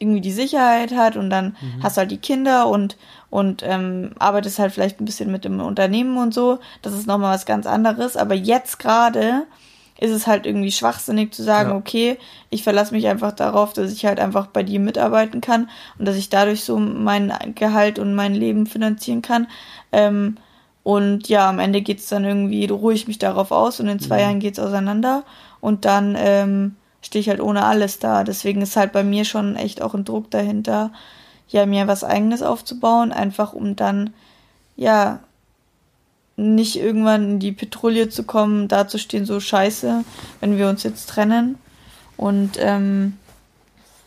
[0.00, 1.82] irgendwie die Sicherheit hat und dann mhm.
[1.82, 2.96] hast du halt die Kinder und
[3.30, 6.60] und ähm, arbeitest halt vielleicht ein bisschen mit dem Unternehmen und so.
[6.82, 8.16] Das ist nochmal was ganz anderes.
[8.16, 9.46] Aber jetzt gerade
[10.00, 11.76] ist es halt irgendwie schwachsinnig zu sagen, ja.
[11.76, 12.18] okay,
[12.50, 16.16] ich verlasse mich einfach darauf, dass ich halt einfach bei dir mitarbeiten kann und dass
[16.16, 19.48] ich dadurch so mein Gehalt und mein Leben finanzieren kann.
[19.90, 20.36] Ähm,
[20.84, 24.16] und ja, am Ende geht's dann irgendwie, ruhe ich mich darauf aus und in zwei
[24.16, 24.22] mhm.
[24.22, 25.24] Jahren geht's auseinander
[25.60, 28.24] und dann ähm, stehe ich halt ohne alles da.
[28.24, 30.92] Deswegen ist halt bei mir schon echt auch ein Druck dahinter,
[31.48, 34.14] ja, mir was eigenes aufzubauen, einfach um dann,
[34.76, 35.20] ja,
[36.38, 40.04] nicht irgendwann in die Petrouille zu kommen, da zu stehen, so scheiße,
[40.40, 41.56] wenn wir uns jetzt trennen.
[42.16, 43.14] Und ähm,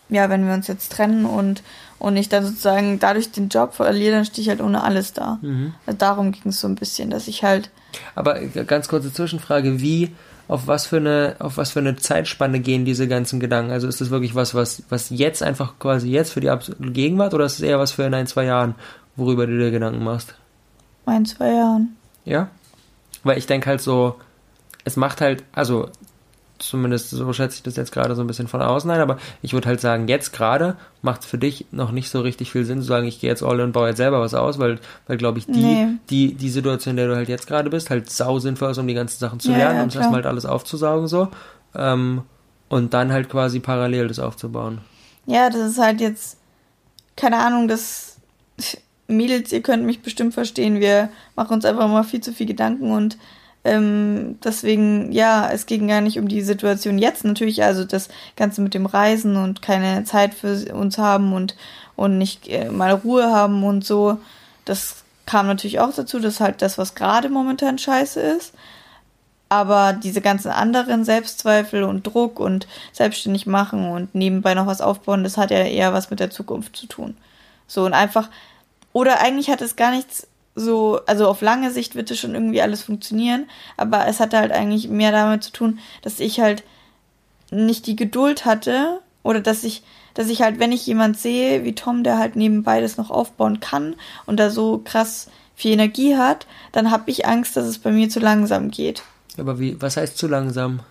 [0.10, 1.62] ja, wenn wir uns jetzt trennen und,
[2.00, 5.40] und ich dann sozusagen dadurch den Job verliere, dann stehe ich halt ohne alles da.
[5.42, 5.74] Mhm.
[5.86, 7.70] Also darum ging es so ein bisschen, dass ich halt.
[8.16, 10.12] Aber ganz kurze Zwischenfrage, wie,
[10.48, 13.72] auf was für eine, auf was für eine Zeitspanne gehen diese ganzen Gedanken?
[13.72, 17.34] Also ist das wirklich was, was, was jetzt einfach quasi jetzt für die absolute Gegenwart
[17.34, 18.76] oder ist es eher was für in ein, zwei Jahren,
[19.18, 20.36] worüber du dir Gedanken machst?
[21.06, 21.98] Ein, zwei Jahren.
[22.26, 22.50] Ja?
[23.24, 24.16] Weil ich denke halt so,
[24.84, 25.90] es macht halt, also
[26.62, 29.54] zumindest so schätze ich das jetzt gerade so ein bisschen von außen ein, aber ich
[29.54, 32.82] würde halt sagen, jetzt gerade macht es für dich noch nicht so richtig viel Sinn
[32.82, 35.18] zu sagen, ich gehe jetzt all in und baue jetzt selber was aus, weil, weil
[35.18, 35.88] glaube ich, die, nee.
[36.10, 38.88] die, die Situation, in der du halt jetzt gerade bist, halt sau sinnvoll ist, um
[38.88, 41.30] die ganzen Sachen zu ja, lernen ja, und erstmal halt alles aufzusaugen so.
[41.76, 42.24] Ähm,
[42.70, 44.82] und dann halt quasi parallel das aufzubauen.
[45.26, 46.38] Ja, das ist halt jetzt,
[47.16, 48.18] keine Ahnung, das
[49.12, 52.92] Mädels, ihr könnt mich bestimmt verstehen, wir machen uns einfach mal viel zu viel Gedanken
[52.92, 53.18] und
[53.64, 58.62] ähm, deswegen, ja, es ging gar nicht um die Situation jetzt natürlich, also das Ganze
[58.62, 61.56] mit dem Reisen und keine Zeit für uns haben und,
[61.96, 64.18] und nicht äh, mal Ruhe haben und so.
[64.66, 68.54] Das kam natürlich auch dazu, dass halt das, was gerade momentan scheiße ist.
[69.48, 75.24] Aber diese ganzen anderen Selbstzweifel und Druck und selbstständig machen und nebenbei noch was aufbauen,
[75.24, 77.18] das hat ja eher was mit der Zukunft zu tun.
[77.68, 78.30] So und einfach
[78.94, 82.62] oder eigentlich hat es gar nichts so, also auf lange Sicht wird es schon irgendwie
[82.62, 86.64] alles funktionieren, aber es hatte halt eigentlich mehr damit zu tun, dass ich halt
[87.52, 91.76] nicht die Geduld hatte oder dass ich, dass ich halt, wenn ich jemand sehe, wie
[91.76, 96.48] Tom, der halt nebenbei das noch aufbauen kann und da so krass viel Energie hat,
[96.72, 99.04] dann habe ich Angst, dass es bei mir zu langsam geht.
[99.38, 100.82] Aber wie, was heißt zu langsam?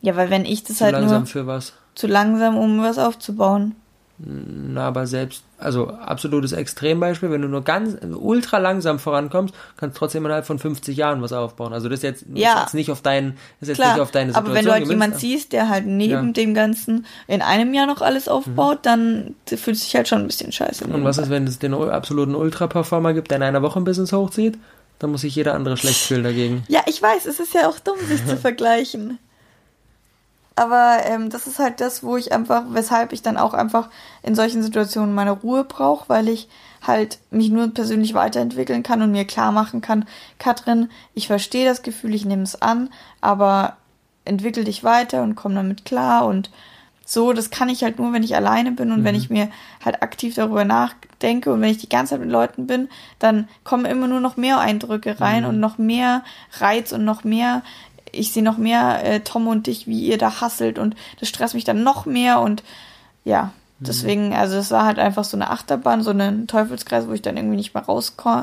[0.00, 1.02] Ja, weil wenn ich das zu halt nur.
[1.02, 1.72] Zu langsam für was?
[1.94, 3.74] Zu langsam, um was aufzubauen.
[4.20, 9.98] Na, aber selbst, also absolutes Extrembeispiel, wenn du nur ganz ultra langsam vorankommst, kannst du
[10.00, 11.72] trotzdem innerhalb von 50 Jahren was aufbauen.
[11.72, 14.10] Also das ist jetzt, ja, ist jetzt nicht auf dein, ist jetzt klar, nicht auf
[14.10, 14.50] deine Situation.
[14.50, 16.32] Aber wenn du halt jemand siehst, der halt neben ja.
[16.32, 18.82] dem Ganzen in einem Jahr noch alles aufbaut, mhm.
[18.82, 20.84] dann fühlt sich halt schon ein bisschen scheiße.
[20.86, 24.12] Und was ist, wenn es den absoluten Ultra-Performer gibt, der in einer Woche ein Business
[24.12, 24.58] hochzieht?
[24.98, 26.64] Dann muss sich jeder andere schlecht fühlen dagegen.
[26.66, 29.20] Ja, ich weiß, es ist ja auch dumm, sich zu vergleichen
[30.58, 33.88] aber ähm, das ist halt das, wo ich einfach, weshalb ich dann auch einfach
[34.22, 36.48] in solchen Situationen meine Ruhe brauche, weil ich
[36.84, 40.06] halt mich nur persönlich weiterentwickeln kann und mir klar machen kann,
[40.38, 42.90] Katrin, ich verstehe das Gefühl, ich nehme es an,
[43.20, 43.76] aber
[44.24, 46.50] entwickel dich weiter und komm damit klar und
[47.04, 49.04] so, das kann ich halt nur, wenn ich alleine bin und mhm.
[49.04, 49.48] wenn ich mir
[49.82, 53.86] halt aktiv darüber nachdenke und wenn ich die ganze Zeit mit Leuten bin, dann kommen
[53.86, 55.48] immer nur noch mehr Eindrücke rein mhm.
[55.48, 56.22] und noch mehr
[56.58, 57.62] Reiz und noch mehr
[58.18, 61.54] ich sehe noch mehr äh, Tom und dich, wie ihr da hasselt und das stresst
[61.54, 62.62] mich dann noch mehr und
[63.24, 63.84] ja, mhm.
[63.84, 67.36] deswegen, also es war halt einfach so eine Achterbahn, so ein Teufelskreis, wo ich dann
[67.36, 68.42] irgendwie nicht mehr rauskam,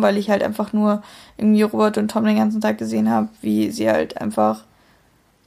[0.00, 1.02] weil ich halt einfach nur
[1.36, 4.64] irgendwie Robert und Tom den ganzen Tag gesehen habe, wie sie halt einfach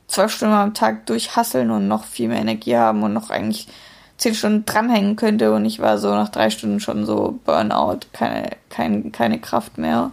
[0.08, 3.68] zwölf Stunden am Tag durchhasseln und noch viel mehr Energie haben und noch eigentlich
[4.18, 8.52] zehn Stunden dranhängen könnte und ich war so nach drei Stunden schon so Burnout, keine,
[8.70, 10.12] kein, keine Kraft mehr.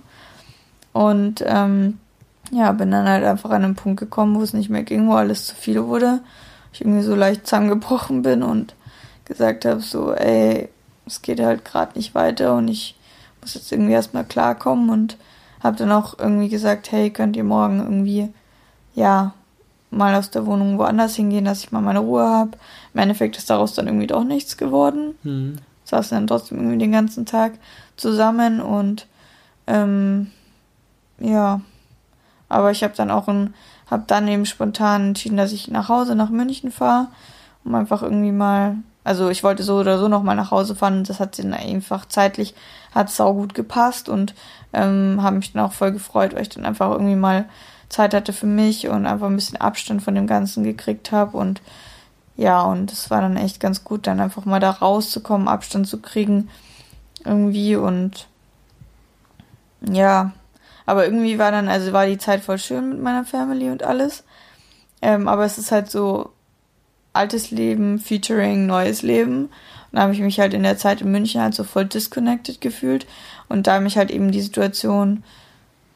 [0.93, 1.99] Und ähm,
[2.51, 5.15] ja, bin dann halt einfach an einen Punkt gekommen, wo es nicht mehr ging, wo
[5.15, 6.21] alles zu viel wurde.
[6.73, 8.75] Ich irgendwie so leicht zusammengebrochen bin und
[9.25, 10.69] gesagt habe, so, ey,
[11.07, 12.97] es geht halt gerade nicht weiter und ich
[13.41, 15.17] muss jetzt irgendwie erstmal klarkommen und
[15.61, 18.29] habe dann auch irgendwie gesagt, hey, könnt ihr morgen irgendwie,
[18.95, 19.35] ja,
[19.91, 22.53] mal aus der Wohnung woanders hingehen, dass ich mal meine Ruhe habe.
[22.95, 25.15] Im Endeffekt ist daraus dann irgendwie doch nichts geworden.
[25.23, 25.57] Mhm.
[25.85, 27.53] Saßen dann trotzdem irgendwie den ganzen Tag
[27.97, 29.07] zusammen und
[29.67, 30.31] ähm,
[31.19, 31.63] ja,
[32.49, 33.55] aber ich habe dann auch ein,
[33.91, 37.09] habe dann eben spontan entschieden, dass ich nach Hause nach München fahre,
[37.65, 41.05] um einfach irgendwie mal, also ich wollte so oder so noch mal nach Hause fahren.
[41.05, 42.55] Das hat dann einfach zeitlich
[42.95, 44.35] hat sau gut gepasst und
[44.73, 47.47] ähm, habe mich dann auch voll gefreut, weil ich dann einfach irgendwie mal
[47.89, 51.63] Zeit hatte für mich und einfach ein bisschen Abstand von dem Ganzen gekriegt habe und
[52.37, 56.01] ja, und es war dann echt ganz gut, dann einfach mal da rauszukommen, Abstand zu
[56.01, 56.49] kriegen
[57.25, 58.29] irgendwie und
[59.81, 60.33] ja,
[60.89, 64.25] aber irgendwie war dann, also war die Zeit voll schön mit meiner Family und alles.
[65.03, 66.31] Ähm, aber es ist halt so
[67.13, 69.45] altes Leben, featuring neues Leben.
[69.45, 69.51] Und
[69.93, 73.07] da habe ich mich halt in der Zeit in München halt so voll disconnected gefühlt.
[73.51, 75.25] Und da mich halt eben die Situation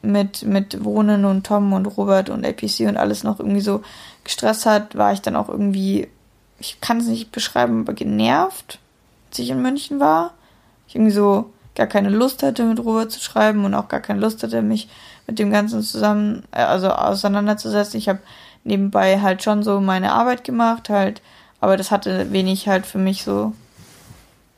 [0.03, 3.81] mit, mit Wohnen und Tom und Robert und APC und alles noch irgendwie so
[4.23, 6.07] gestresst hat, war ich dann auch irgendwie,
[6.59, 8.77] ich kann es nicht beschreiben, aber genervt,
[9.31, 10.35] als ich in München war.
[10.87, 14.19] Ich irgendwie so gar keine Lust hatte, mit Robert zu schreiben und auch gar keine
[14.19, 14.89] Lust hatte, mich
[15.27, 17.97] mit dem Ganzen zusammen, äh, also auseinanderzusetzen.
[17.97, 18.19] Ich habe
[18.63, 21.21] nebenbei halt schon so meine Arbeit gemacht, halt,
[21.59, 23.53] aber das hatte wenig halt für mich so.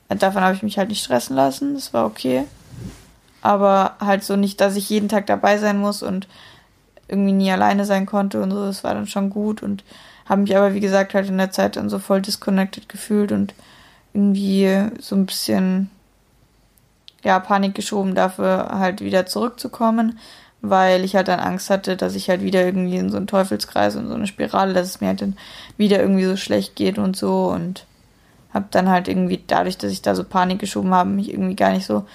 [0.09, 2.45] Davon habe ich mich halt nicht stressen lassen, das war okay.
[3.41, 6.27] Aber halt so nicht, dass ich jeden Tag dabei sein muss und
[7.07, 9.83] irgendwie nie alleine sein konnte und so, das war dann schon gut und
[10.25, 13.53] habe mich aber, wie gesagt, halt in der Zeit dann so voll disconnected gefühlt und
[14.13, 15.91] irgendwie so ein bisschen,
[17.25, 20.19] ja, Panik geschoben dafür, halt wieder zurückzukommen
[20.69, 23.95] weil ich halt dann Angst hatte, dass ich halt wieder irgendwie in so einen Teufelskreis
[23.95, 25.37] und so eine Spirale, dass es mir halt dann
[25.77, 27.85] wieder irgendwie so schlecht geht und so und
[28.53, 31.71] habe dann halt irgendwie dadurch, dass ich da so Panik geschoben habe, mich irgendwie gar
[31.71, 32.05] nicht so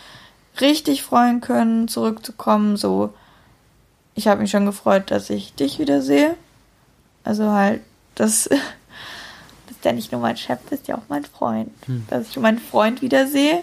[0.61, 2.77] richtig freuen können, zurückzukommen.
[2.77, 3.13] So,
[4.15, 6.35] ich habe mich schon gefreut, dass ich dich wieder sehe.
[7.25, 7.83] Also halt,
[8.15, 8.49] das
[9.67, 11.71] bist ja nicht nur mein Chef, bist ja auch mein Freund.
[11.85, 12.07] Hm.
[12.09, 13.63] Dass ich meinen Freund wieder sehe,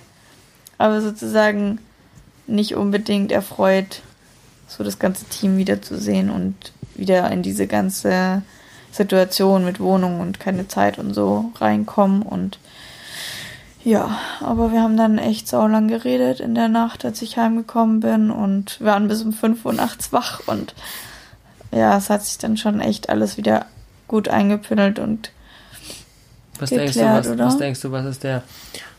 [0.78, 1.80] aber sozusagen
[2.48, 4.02] nicht unbedingt erfreut,
[4.68, 6.56] so das ganze Team wiederzusehen und
[6.96, 8.42] wieder in diese ganze
[8.92, 12.60] Situation mit Wohnung und keine Zeit und so reinkommen und
[13.84, 18.32] ja, aber wir haben dann echt saulang geredet in der Nacht, als ich heimgekommen bin
[18.32, 20.74] und waren bis um 5 Uhr nachts wach und
[21.72, 23.66] ja, es hat sich dann schon echt alles wieder
[24.08, 25.32] gut eingepündelt und
[26.60, 28.44] was geklärt, denkst du, was, was denkst du, was ist der,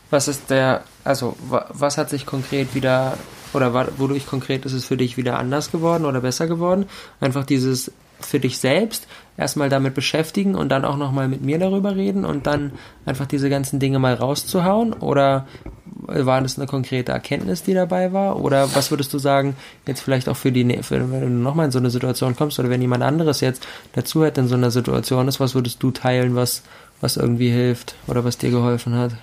[0.09, 3.17] was ist der, also was hat sich konkret wieder
[3.53, 6.85] oder wodurch konkret ist es für dich wieder anders geworden oder besser geworden?
[7.19, 11.95] Einfach dieses für dich selbst erstmal damit beschäftigen und dann auch nochmal mit mir darüber
[11.95, 12.73] reden und dann
[13.05, 14.93] einfach diese ganzen Dinge mal rauszuhauen?
[14.93, 15.47] Oder
[15.85, 18.41] war das eine konkrete Erkenntnis, die dabei war?
[18.41, 19.55] Oder was würdest du sagen,
[19.87, 22.69] jetzt vielleicht auch für die, für, wenn du nochmal in so eine Situation kommst oder
[22.69, 26.63] wenn jemand anderes jetzt dazuhört in so einer Situation ist, was würdest du teilen, was,
[26.99, 29.13] was irgendwie hilft oder was dir geholfen hat?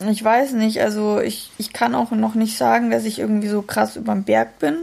[0.00, 3.62] Ich weiß nicht, also ich, ich kann auch noch nicht sagen, dass ich irgendwie so
[3.62, 4.76] krass überm Berg bin.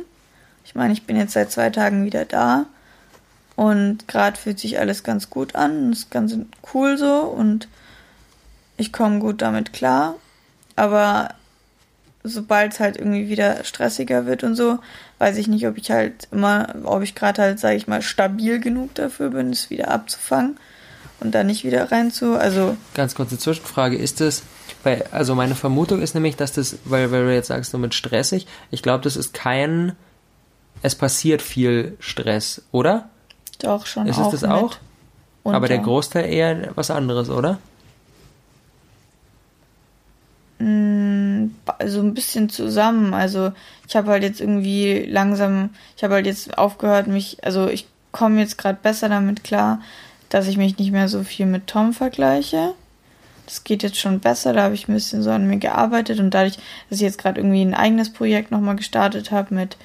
[0.65, 2.65] Ich meine, ich bin jetzt seit zwei Tagen wieder da
[3.56, 6.36] und gerade fühlt sich alles ganz gut an, ist ganz
[6.73, 7.69] cool so und
[8.78, 10.15] ich komme gut damit klar.
[10.75, 11.30] Aber
[12.23, 14.80] sobald es halt irgendwie wieder stressiger wird und so,
[15.19, 18.60] weiß ich nicht, ob ich halt immer, ob ich gerade halt, sage ich mal, stabil
[18.60, 20.58] genug dafür bin, es wieder abzufangen
[21.21, 22.38] und da nicht wieder rein zu.
[22.38, 24.43] Also ganz kurze Zwischenfrage: Ist es
[24.85, 27.93] weil, also meine Vermutung ist nämlich, dass das, weil, weil du jetzt sagst, so mit
[27.93, 29.93] stressig, ich glaube, das ist kein,
[30.81, 33.09] es passiert viel Stress, oder?
[33.59, 34.07] Doch, schon.
[34.07, 34.77] Ist es das auch?
[35.43, 37.59] Aber der Großteil eher was anderes, oder?
[40.59, 41.47] Mm,
[41.85, 43.13] so ein bisschen zusammen.
[43.13, 43.51] Also
[43.87, 48.39] ich habe halt jetzt irgendwie langsam, ich habe halt jetzt aufgehört, mich, also ich komme
[48.39, 49.81] jetzt gerade besser damit klar,
[50.29, 52.73] dass ich mich nicht mehr so viel mit Tom vergleiche
[53.45, 56.31] das geht jetzt schon besser, da habe ich ein bisschen so an mir gearbeitet und
[56.31, 56.58] dadurch,
[56.89, 59.77] dass ich jetzt gerade irgendwie ein eigenes Projekt nochmal gestartet habe mit,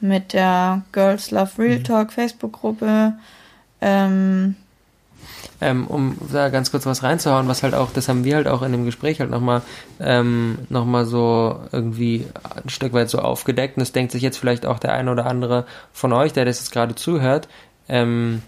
[0.00, 1.84] mit der Girls Love Real mhm.
[1.84, 3.14] Talk Facebook-Gruppe,
[3.80, 4.56] ähm,
[5.60, 8.62] ähm, um da ganz kurz was reinzuhauen, was halt auch, das haben wir halt auch
[8.62, 9.62] in dem Gespräch halt nochmal
[10.00, 12.26] ähm, noch so irgendwie
[12.62, 15.26] ein Stück weit so aufgedeckt und das denkt sich jetzt vielleicht auch der eine oder
[15.26, 17.48] andere von euch, der das jetzt gerade zuhört,
[17.88, 18.42] ähm,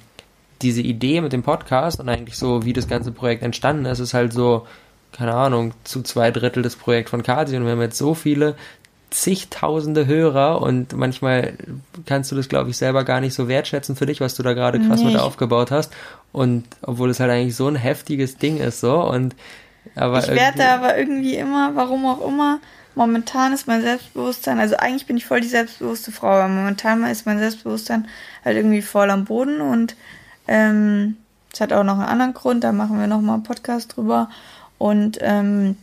[0.62, 4.14] diese Idee mit dem Podcast und eigentlich so, wie das ganze Projekt entstanden ist, ist
[4.14, 4.66] halt so,
[5.12, 8.54] keine Ahnung, zu zwei Drittel das Projekt von Kasi und wir haben jetzt so viele
[9.10, 11.54] zigtausende Hörer und manchmal
[12.06, 14.52] kannst du das, glaube ich, selber gar nicht so wertschätzen für dich, was du da
[14.52, 15.12] gerade krass nee.
[15.12, 15.92] mit aufgebaut hast.
[16.32, 19.34] Und obwohl es halt eigentlich so ein heftiges Ding ist, so und
[19.94, 22.58] aber ich werde aber irgendwie immer, warum auch immer,
[22.96, 27.26] momentan ist mein Selbstbewusstsein, also eigentlich bin ich voll die selbstbewusste Frau, aber momentan ist
[27.26, 28.08] mein Selbstbewusstsein
[28.44, 29.94] halt irgendwie voll am Boden und
[30.48, 31.16] ähm,
[31.50, 34.28] das hat auch noch einen anderen Grund, da machen wir nochmal einen Podcast drüber.
[34.78, 35.76] Und ähm,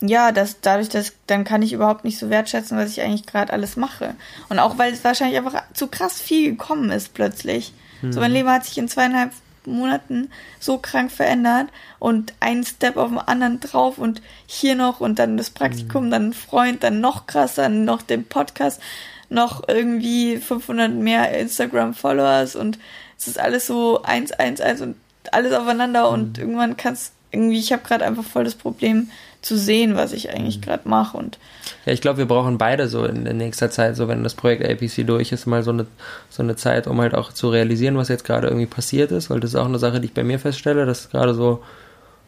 [0.00, 3.52] ja, das, dadurch, dass dann kann ich überhaupt nicht so wertschätzen, was ich eigentlich gerade
[3.52, 4.14] alles mache.
[4.48, 7.72] Und auch weil es wahrscheinlich einfach zu krass viel gekommen ist plötzlich.
[8.02, 8.12] Mhm.
[8.12, 9.32] So mein Leben hat sich in zweieinhalb
[9.66, 15.18] Monaten so krank verändert und ein Step auf den anderen drauf und hier noch und
[15.18, 16.10] dann das Praktikum, mhm.
[16.10, 18.80] dann ein Freund, dann noch krasser, noch den Podcast,
[19.28, 22.78] noch irgendwie 500 mehr Instagram-Followers und
[23.20, 24.96] es ist alles so eins, eins, eins und
[25.30, 26.14] alles aufeinander mhm.
[26.14, 29.10] und irgendwann kannst irgendwie, ich habe gerade einfach voll das Problem
[29.42, 30.62] zu sehen, was ich eigentlich mhm.
[30.62, 31.38] gerade mache und
[31.86, 34.64] ja, ich glaube, wir brauchen beide so in, in nächster Zeit, so wenn das Projekt
[34.64, 35.86] APC durch ist, mal so eine,
[36.28, 39.40] so eine Zeit, um halt auch zu realisieren, was jetzt gerade irgendwie passiert ist, weil
[39.40, 41.62] das ist auch eine Sache, die ich bei mir feststelle, dass gerade so,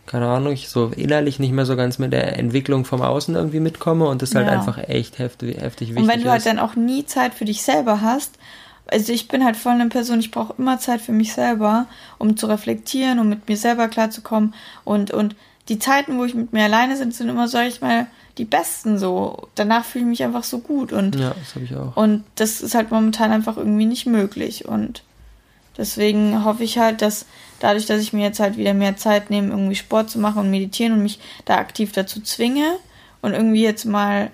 [0.06, 3.60] keine Ahnung, ich so innerlich nicht mehr so ganz mit der Entwicklung vom Außen irgendwie
[3.60, 4.52] mitkomme und das halt ja.
[4.52, 6.02] einfach echt heftig, heftig wichtig ist.
[6.02, 8.38] Und wenn du halt dann auch nie Zeit für dich selber hast,
[8.86, 11.86] also ich bin halt voll eine Person, ich brauche immer Zeit für mich selber,
[12.18, 15.36] um zu reflektieren, um mit mir selber klarzukommen und, und
[15.68, 18.06] die Zeiten, wo ich mit mir alleine bin, sind immer, sag ich mal,
[18.38, 19.48] die besten so.
[19.54, 21.96] Danach fühle ich mich einfach so gut und ja, das habe ich auch.
[21.96, 25.02] Und das ist halt momentan einfach irgendwie nicht möglich und
[25.76, 27.26] deswegen hoffe ich halt, dass
[27.60, 30.50] dadurch, dass ich mir jetzt halt wieder mehr Zeit nehme, irgendwie Sport zu machen und
[30.50, 32.76] meditieren und mich da aktiv dazu zwinge
[33.20, 34.30] und irgendwie jetzt mal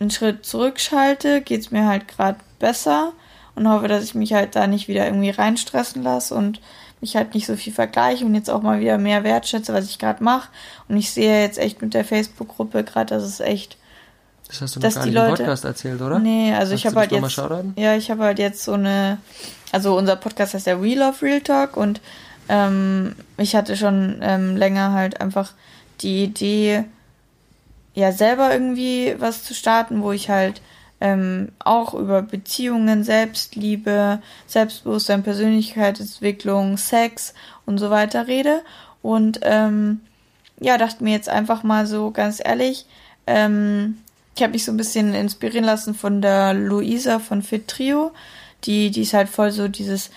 [0.00, 3.12] einen Schritt zurückschalte, geht es mir halt gerade besser
[3.54, 6.60] und hoffe, dass ich mich halt da nicht wieder irgendwie reinstressen lasse und
[7.00, 9.98] mich halt nicht so viel vergleiche und jetzt auch mal wieder mehr wertschätze, was ich
[9.98, 10.48] gerade mache.
[10.88, 13.76] Und ich sehe jetzt echt mit der Facebook-Gruppe gerade, dass es echt.
[14.48, 16.18] Das hast du noch gar nicht Leute, im Podcast erzählt, oder?
[16.18, 17.40] Nee, also hast ich habe halt jetzt.
[17.76, 19.18] Ja, ich habe halt jetzt so eine.
[19.70, 22.00] Also unser Podcast heißt ja Real of Real Talk und
[22.48, 25.52] ähm, ich hatte schon ähm, länger halt einfach
[26.00, 26.84] die Idee,
[27.94, 30.60] ja, selber irgendwie was zu starten, wo ich halt
[31.00, 37.34] ähm, auch über Beziehungen, Selbstliebe, Selbstbewusstsein, Persönlichkeitsentwicklung, Sex
[37.66, 38.62] und so weiter rede.
[39.02, 40.00] Und ähm,
[40.60, 42.86] ja, dachte mir jetzt einfach mal so ganz ehrlich,
[43.26, 43.98] ähm,
[44.34, 48.12] ich habe mich so ein bisschen inspirieren lassen von der Luisa von Fit Trio.
[48.64, 50.10] Die, die ist halt voll so dieses,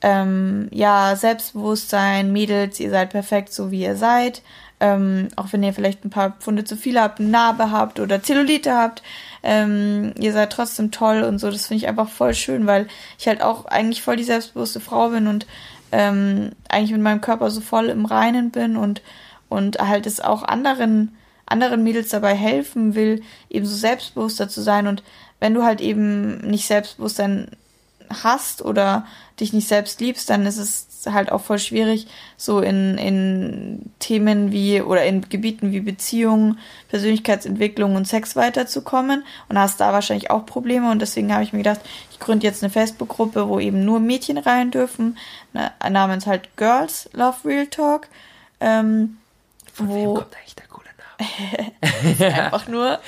[0.00, 4.42] ähm, ja, Selbstbewusstsein, Mädels, ihr seid perfekt, so wie ihr seid.
[4.80, 8.22] Ähm, auch wenn ihr vielleicht ein paar Pfunde zu viel habt, eine Narbe habt oder
[8.22, 9.02] Zellulite habt,
[9.42, 11.50] ähm, ihr seid trotzdem toll und so.
[11.50, 12.86] Das finde ich einfach voll schön, weil
[13.18, 15.46] ich halt auch eigentlich voll die selbstbewusste Frau bin und
[15.90, 19.02] ähm, eigentlich mit meinem Körper so voll im Reinen bin und,
[19.48, 24.86] und halt es auch anderen, anderen Mädels dabei helfen will, eben so selbstbewusster zu sein.
[24.86, 25.02] Und
[25.40, 27.50] wenn du halt eben nicht Selbstbewusstsein
[28.22, 29.06] hast oder
[29.40, 32.06] dich nicht selbst liebst, dann ist es halt auch voll schwierig,
[32.36, 36.58] so in, in Themen wie oder in Gebieten wie Beziehungen,
[36.88, 41.60] Persönlichkeitsentwicklung und Sex weiterzukommen und hast da wahrscheinlich auch Probleme und deswegen habe ich mir
[41.60, 41.80] gedacht,
[42.10, 45.16] ich gründe jetzt eine Facebook-Gruppe, wo eben nur Mädchen rein dürfen,
[45.52, 48.08] ne, namens halt Girls Love Real Talk.
[48.60, 49.18] Ähm,
[49.72, 50.67] Von wo, wem kommt eigentlich der?
[52.20, 52.98] einfach nur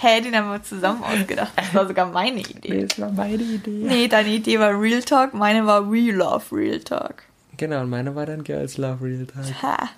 [0.00, 1.52] Hä, den haben wir zusammen ausgedacht.
[1.56, 2.68] Das war sogar meine Idee.
[2.68, 3.70] Nee, das war meine Idee.
[3.70, 7.22] Nee, deine Idee war Real Talk, meine war Real Love Real Talk.
[7.56, 9.62] Genau, und meine war dann Girls Love Real Talk.
[9.62, 9.88] Ha.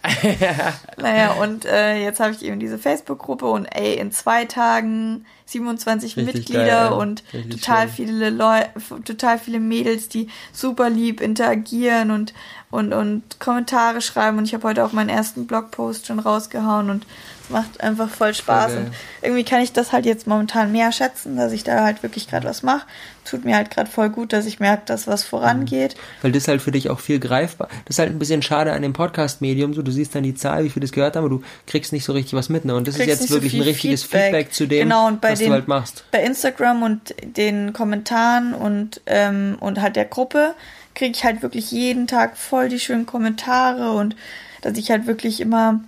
[0.96, 6.16] naja, und äh, jetzt habe ich eben diese Facebook-Gruppe und ey, in zwei Tagen 27
[6.16, 7.96] Richtig Mitglieder geil, und Richtig total schön.
[7.96, 8.68] viele Leute,
[9.04, 12.32] total viele Mädels, die super lieb interagieren und,
[12.70, 14.38] und, und Kommentare schreiben.
[14.38, 17.06] Und ich habe heute auch meinen ersten Blogpost schon rausgehauen und
[17.50, 18.72] macht einfach voll Spaß.
[18.72, 18.80] Okay.
[18.80, 22.28] Und irgendwie kann ich das halt jetzt momentan mehr schätzen, dass ich da halt wirklich
[22.28, 22.86] gerade was mache.
[23.24, 25.94] Tut mir halt gerade voll gut, dass ich merke, dass was vorangeht.
[25.94, 26.22] Mhm.
[26.22, 27.68] Weil das halt für dich auch viel greifbar.
[27.84, 29.74] Das ist halt ein bisschen schade an dem Podcast-Medium.
[29.74, 32.04] So, du siehst dann die Zahl, wie viel das gehört haben, aber du kriegst nicht
[32.04, 32.64] so richtig was mit.
[32.64, 32.74] Ne?
[32.74, 34.22] Und das ist jetzt wirklich so ein richtiges Feedback.
[34.22, 36.05] Feedback, zu dem, genau, was den, du halt machst.
[36.11, 40.55] Bei Instagram und den Kommentaren und, ähm, und halt der Gruppe
[40.94, 44.16] kriege ich halt wirklich jeden Tag voll die schönen Kommentare und
[44.62, 45.81] dass ich halt wirklich immer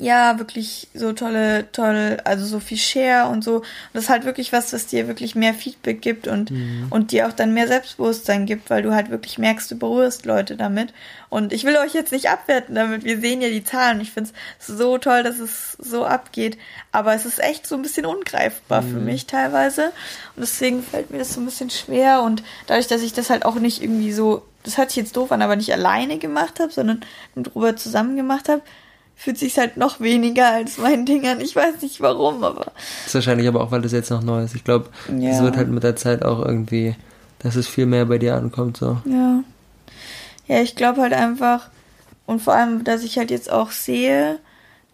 [0.00, 3.56] ja, wirklich so tolle, toll, also so viel Share und so.
[3.56, 6.86] Und das ist halt wirklich was, was dir wirklich mehr Feedback gibt und, mhm.
[6.88, 10.56] und dir auch dann mehr Selbstbewusstsein gibt, weil du halt wirklich merkst, du berührst Leute
[10.56, 10.94] damit.
[11.28, 14.00] Und ich will euch jetzt nicht abwerten damit, wir sehen ja die Zahlen.
[14.00, 16.56] Ich finde es so toll, dass es so abgeht.
[16.92, 18.90] Aber es ist echt so ein bisschen ungreifbar mhm.
[18.92, 19.92] für mich teilweise.
[20.34, 22.22] Und deswegen fällt mir das so ein bisschen schwer.
[22.22, 25.30] Und dadurch, dass ich das halt auch nicht irgendwie so, das hört sich jetzt doof
[25.30, 28.62] an, aber nicht alleine gemacht habe, sondern mit Robert zusammen gemacht habe,
[29.20, 31.42] fühlt sich halt noch weniger als meinen Dingern.
[31.42, 32.64] Ich weiß nicht warum, aber.
[32.64, 34.54] Das ist wahrscheinlich aber auch, weil das jetzt noch neu ist.
[34.54, 35.42] Ich glaube, es ja.
[35.42, 36.96] wird halt mit der Zeit auch irgendwie,
[37.38, 38.96] dass es viel mehr bei dir ankommt, so.
[39.04, 39.44] Ja.
[40.48, 41.68] Ja, ich glaube halt einfach,
[42.24, 44.38] und vor allem, dass ich halt jetzt auch sehe,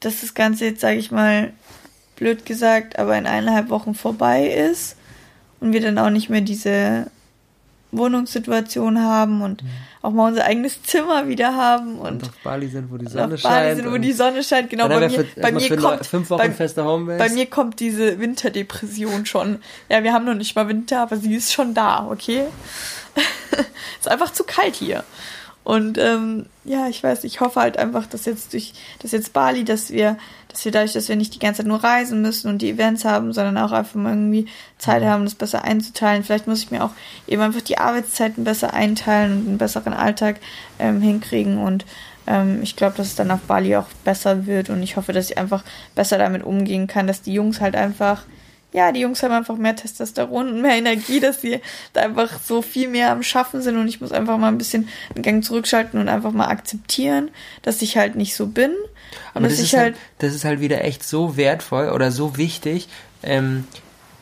[0.01, 1.53] dass das Ganze jetzt, sage ich mal,
[2.17, 4.97] blöd gesagt, aber in eineinhalb Wochen vorbei ist
[5.61, 7.07] und wir dann auch nicht mehr diese
[7.93, 9.69] Wohnungssituation haben und mhm.
[10.03, 13.39] auch mal unser eigenes Zimmer wieder haben und, und auf Bali sind, wo die Sonne
[13.39, 13.55] scheint.
[13.55, 14.89] Bali sind, wo die Sonne scheint, genau.
[14.89, 17.19] Bei mir, bei mir kommt fünf Wochen bei, feste Homebase.
[17.19, 19.59] Bei mir kommt diese Winterdepression schon.
[19.89, 22.45] Ja, wir haben noch nicht mal Winter, aber sie ist schon da, okay?
[24.01, 25.05] ist einfach zu kalt hier.
[25.67, 29.65] Und ähm, ja, ich weiß, ich hoffe halt einfach, dass jetzt durch dass jetzt Bali,
[29.65, 30.17] dass wir,
[30.57, 33.05] dass wir dadurch, dass wir nicht die ganze Zeit nur reisen müssen und die Events
[33.05, 34.47] haben, sondern auch einfach mal irgendwie
[34.79, 36.25] Zeit haben, das besser einzuteilen.
[36.25, 36.93] Vielleicht muss ich mir auch
[37.27, 40.41] eben einfach die Arbeitszeiten besser einteilen und einen besseren Alltag
[40.79, 41.59] ähm, hinkriegen.
[41.59, 41.85] Und
[42.27, 44.71] ähm, ich glaube, dass es dann auf Bali auch besser wird.
[44.71, 45.63] Und ich hoffe, dass ich einfach
[45.95, 48.23] besser damit umgehen kann, dass die Jungs halt einfach
[48.73, 51.61] ja, die Jungs haben einfach mehr Testosteron und mehr Energie, dass sie
[51.93, 54.89] da einfach so viel mehr am Schaffen sind und ich muss einfach mal ein bisschen
[55.15, 57.31] den Gang zurückschalten und einfach mal akzeptieren,
[57.63, 58.73] dass ich halt nicht so bin.
[59.35, 62.89] Aber das ist halt, halt, das ist halt wieder echt so wertvoll oder so wichtig,
[63.23, 63.65] ähm,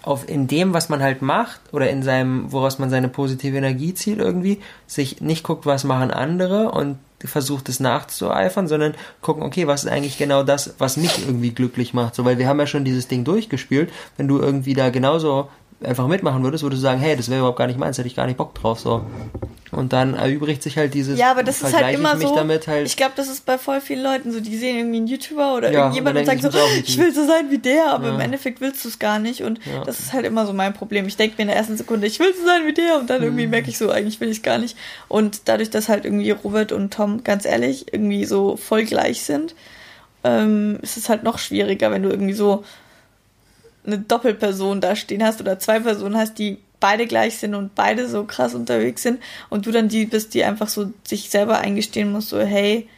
[0.03, 3.95] auf in dem, was man halt macht oder in seinem, woraus man seine positive Energie
[3.95, 9.66] zieht irgendwie, sich nicht guckt, was machen andere und versucht es nachzueifern, sondern gucken, okay,
[9.66, 12.14] was ist eigentlich genau das, was mich irgendwie glücklich macht.
[12.14, 13.93] So, weil wir haben ja schon dieses Ding durchgespielt.
[14.16, 15.49] Wenn du irgendwie da genauso
[15.83, 18.16] einfach mitmachen würdest, würdest du sagen, hey, das wäre überhaupt gar nicht meins, hätte ich
[18.16, 19.05] gar nicht Bock drauf, so.
[19.75, 21.18] Und dann erübrigt sich halt dieses.
[21.18, 22.35] Ja, aber das ist halt immer so.
[22.35, 24.41] Halt ich glaube, das ist bei voll vielen Leuten so.
[24.41, 26.51] Die sehen irgendwie einen YouTuber oder ja, irgendjemand und, sagen so,
[26.85, 28.14] ich will so sein wie der, aber ja.
[28.14, 29.43] im Endeffekt willst du es gar nicht.
[29.43, 29.85] Und ja.
[29.85, 31.07] das ist halt immer so mein Problem.
[31.07, 33.22] Ich denke mir in der ersten Sekunde, ich will so sein wie der und dann
[33.22, 33.51] irgendwie mhm.
[33.51, 34.77] merke ich so, eigentlich will ich gar nicht.
[35.09, 39.55] Und dadurch, dass halt irgendwie Robert und Tom, ganz ehrlich, irgendwie so voll gleich sind,
[40.22, 42.64] ähm, ist es halt noch schwieriger, wenn du irgendwie so
[43.87, 48.07] eine Doppelperson da stehen hast oder zwei Personen hast, die beide gleich sind und beide
[48.07, 49.18] so krass unterwegs sind
[49.49, 52.91] und du dann die bist, die einfach so sich selber eingestehen muss, so hey,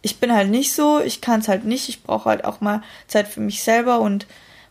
[0.00, 2.84] ich bin halt nicht so, ich kann es halt nicht, ich brauche halt auch mal
[3.08, 4.28] Zeit für mich selber und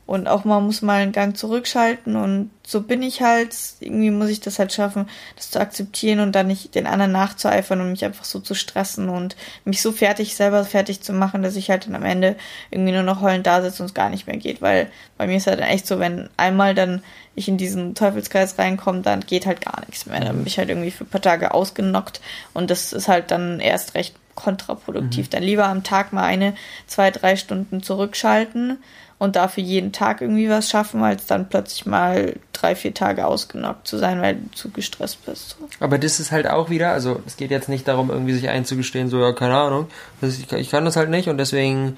[0.09, 3.55] und auch mal muss mal einen Gang zurückschalten und so bin ich halt.
[3.79, 7.79] Irgendwie muss ich das halt schaffen, das zu akzeptieren und dann nicht den anderen nachzueifern
[7.79, 9.35] und mich einfach so zu stressen und
[9.65, 12.37] mich so fertig, selber fertig zu machen, dass ich halt dann am Ende
[12.71, 14.63] irgendwie nur noch heulend da sitze und es gar nicht mehr geht.
[14.63, 17.03] Weil bei mir ist halt echt so, wenn einmal dann
[17.39, 20.19] ich in diesen Teufelskreis reinkomme, dann geht halt gar nichts mehr.
[20.19, 22.21] Dann bin ich halt irgendwie für ein paar Tage ausgenockt
[22.53, 25.27] und das ist halt dann erst recht kontraproduktiv.
[25.27, 25.29] Mhm.
[25.31, 26.55] Dann lieber am Tag mal eine,
[26.87, 28.77] zwei, drei Stunden zurückschalten
[29.17, 33.87] und dafür jeden Tag irgendwie was schaffen, als dann plötzlich mal drei, vier Tage ausgenockt
[33.87, 35.57] zu sein, weil du zu gestresst bist.
[35.79, 39.09] Aber das ist halt auch wieder, also es geht jetzt nicht darum, irgendwie sich einzugestehen,
[39.09, 39.87] so ja, keine Ahnung,
[40.21, 41.97] ich, ich kann das halt nicht und deswegen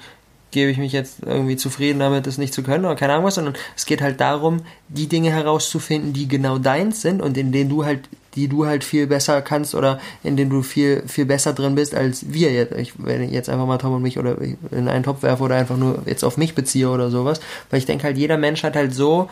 [0.52, 3.34] gebe ich mich jetzt irgendwie zufrieden damit, das nicht zu können oder keine Ahnung was,
[3.34, 7.70] sondern es geht halt darum, die Dinge herauszufinden, die genau deins sind und in denen
[7.70, 11.52] du halt die du halt viel besser kannst oder in denen du viel, viel besser
[11.52, 12.72] drin bist als wir jetzt.
[12.74, 14.38] Ich, wenn ich jetzt einfach mal Tom und mich oder
[14.70, 17.40] in einen Topf werfe oder einfach nur jetzt auf mich beziehe oder sowas.
[17.70, 19.28] Weil ich denke halt, jeder Mensch hat halt so,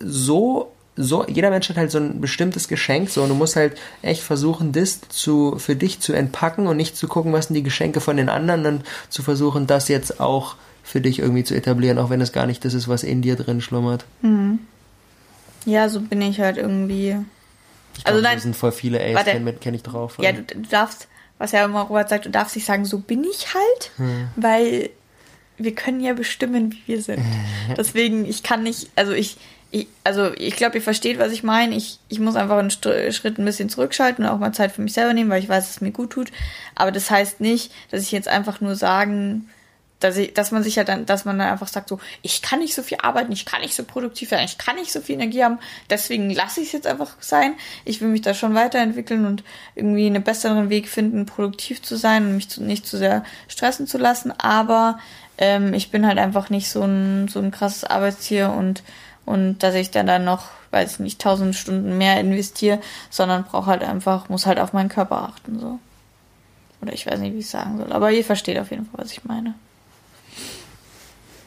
[0.00, 3.78] so, so, jeder Mensch hat halt so ein bestimmtes Geschenk, so, und du musst halt
[4.02, 7.62] echt versuchen, das zu, für dich zu entpacken und nicht zu gucken, was sind die
[7.62, 11.98] Geschenke von den anderen, dann zu versuchen, das jetzt auch für dich irgendwie zu etablieren,
[11.98, 14.04] auch wenn es gar nicht das ist, was in dir drin schlummert.
[14.22, 14.60] Mhm.
[15.66, 17.16] Ja, so bin ich halt irgendwie
[17.98, 20.18] ich also nein, sind voll viele A's, kenne kenn ich drauf.
[20.20, 23.24] Ja, du, du, darfst, was ja immer Robert sagt, du darfst nicht sagen, so bin
[23.24, 24.28] ich halt, hm.
[24.36, 24.90] weil
[25.58, 27.22] wir können ja bestimmen, wie wir sind.
[27.76, 29.38] Deswegen, ich kann nicht, also ich,
[29.70, 31.74] ich also ich glaube, ihr versteht, was ich meine.
[31.74, 34.92] Ich, ich muss einfach einen Schritt ein bisschen zurückschalten und auch mal Zeit für mich
[34.92, 36.30] selber nehmen, weil ich weiß, dass es mir gut tut.
[36.74, 39.48] Aber das heißt nicht, dass ich jetzt einfach nur sagen
[40.00, 42.58] dass, ich, dass man sich ja dann, dass man dann einfach sagt, so, ich kann
[42.58, 45.14] nicht so viel arbeiten, ich kann nicht so produktiv sein, ich kann nicht so viel
[45.14, 45.58] Energie haben,
[45.88, 47.54] deswegen lasse ich es jetzt einfach sein.
[47.84, 49.42] Ich will mich da schon weiterentwickeln und
[49.74, 53.86] irgendwie einen besseren Weg finden, produktiv zu sein und mich zu, nicht zu sehr stressen
[53.86, 54.32] zu lassen.
[54.38, 54.98] Aber
[55.38, 58.82] ähm, ich bin halt einfach nicht so ein, so ein krasses Arbeitstier und,
[59.26, 63.66] und dass ich dann dann noch, weiß ich nicht, tausend Stunden mehr investiere, sondern brauche
[63.66, 65.78] halt einfach, muss halt auf meinen Körper achten, so.
[66.80, 67.92] Oder ich weiß nicht, wie ich sagen soll.
[67.92, 69.54] Aber ihr versteht auf jeden Fall, was ich meine.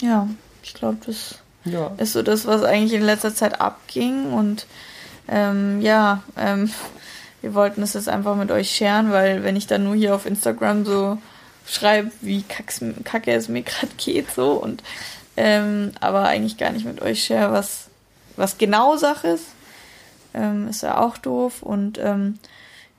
[0.01, 0.27] Ja,
[0.61, 1.91] ich glaube, das ja.
[1.97, 4.33] ist so das, was eigentlich in letzter Zeit abging.
[4.33, 4.67] Und
[5.29, 6.69] ähm, ja, ähm,
[7.41, 10.25] wir wollten es jetzt einfach mit euch scheren, weil wenn ich dann nur hier auf
[10.25, 11.17] Instagram so
[11.65, 14.83] schreibe, wie kacke es mir gerade geht, so und
[15.39, 17.87] ähm, aber eigentlich gar nicht mit euch share, was,
[18.35, 19.45] was genau Sache ist,
[20.33, 21.63] ähm, ist ja auch doof.
[21.63, 22.39] Und ähm,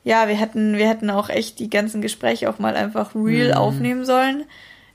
[0.05, 3.59] ja, wir hätten, wir hätten auch echt die ganzen Gespräche auch mal einfach real mhm.
[3.59, 4.45] aufnehmen sollen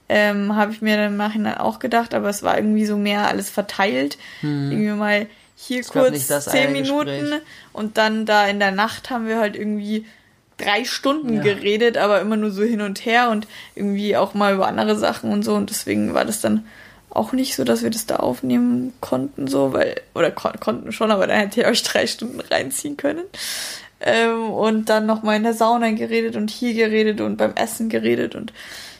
[0.07, 3.27] ähm, habe ich mir dann im Nachhinein auch gedacht, aber es war irgendwie so mehr
[3.27, 4.17] alles verteilt.
[4.41, 4.71] Hm.
[4.71, 7.41] Irgendwie mal hier ich kurz zehn Minuten Gespräch.
[7.73, 10.05] und dann da in der Nacht haben wir halt irgendwie
[10.57, 11.41] drei Stunden ja.
[11.41, 15.31] geredet, aber immer nur so hin und her und irgendwie auch mal über andere Sachen
[15.31, 16.65] und so und deswegen war das dann
[17.15, 21.11] auch nicht so, dass wir das da aufnehmen konnten, so, weil, oder kon konnten schon,
[21.11, 23.23] aber dann hätte ihr euch drei Stunden reinziehen können.
[24.01, 28.35] Ähm, und dann nochmal in der Sauna geredet und hier geredet und beim Essen geredet
[28.35, 28.51] und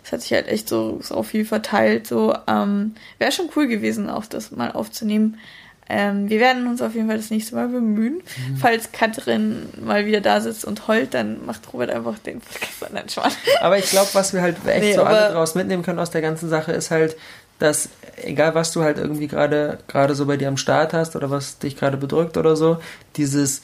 [0.04, 2.08] es hat sich halt echt so, so viel verteilt.
[2.08, 5.40] So, ähm, wäre schon cool gewesen, auch das mal aufzunehmen.
[5.88, 8.16] Ähm, wir werden uns auf jeden Fall das nächste Mal bemühen.
[8.16, 8.58] Mhm.
[8.58, 13.24] Falls Katrin mal wieder da sitzt und heult, dann macht Robert einfach den Podcast an
[13.62, 16.22] Aber ich glaube, was wir halt echt nee, so alle draus mitnehmen können aus der
[16.22, 17.16] ganzen Sache, ist halt,
[17.60, 21.30] dass egal was du halt irgendwie gerade gerade so bei dir am Start hast oder
[21.30, 22.80] was dich gerade bedrückt oder so,
[23.16, 23.62] dieses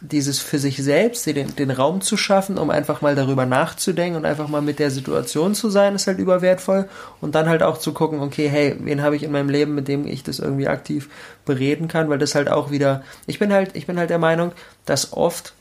[0.00, 4.26] dieses für sich selbst den, den Raum zu schaffen, um einfach mal darüber nachzudenken und
[4.26, 6.88] einfach mal mit der Situation zu sein, ist halt überwertvoll.
[7.20, 9.88] Und dann halt auch zu gucken, okay, hey, wen habe ich in meinem Leben, mit
[9.88, 11.08] dem ich das irgendwie aktiv
[11.46, 14.52] bereden kann, weil das halt auch wieder, ich bin halt, ich bin halt der Meinung,
[14.84, 15.54] dass oft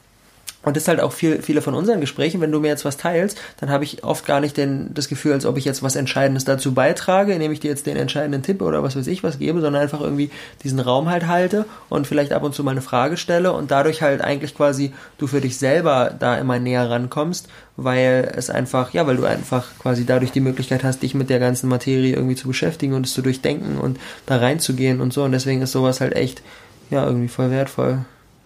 [0.64, 2.98] und das ist halt auch viel, viele von unseren Gesprächen, wenn du mir jetzt was
[2.98, 5.96] teilst, dann habe ich oft gar nicht den, das Gefühl, als ob ich jetzt was
[5.96, 9.40] Entscheidendes dazu beitrage, indem ich dir jetzt den entscheidenden Tipp oder was weiß ich was
[9.40, 10.32] gebe, sondern einfach irgendwie
[10.64, 14.02] diesen Raum halt halte und vielleicht ab und zu mal eine Frage stelle und dadurch
[14.02, 19.06] halt eigentlich quasi du für dich selber da immer näher rankommst, weil es einfach, ja,
[19.06, 22.48] weil du einfach quasi dadurch die Möglichkeit hast, dich mit der ganzen Materie irgendwie zu
[22.48, 26.16] beschäftigen und es zu durchdenken und da reinzugehen und so und deswegen ist sowas halt
[26.16, 26.42] echt,
[26.90, 28.06] ja, irgendwie voll wertvoll.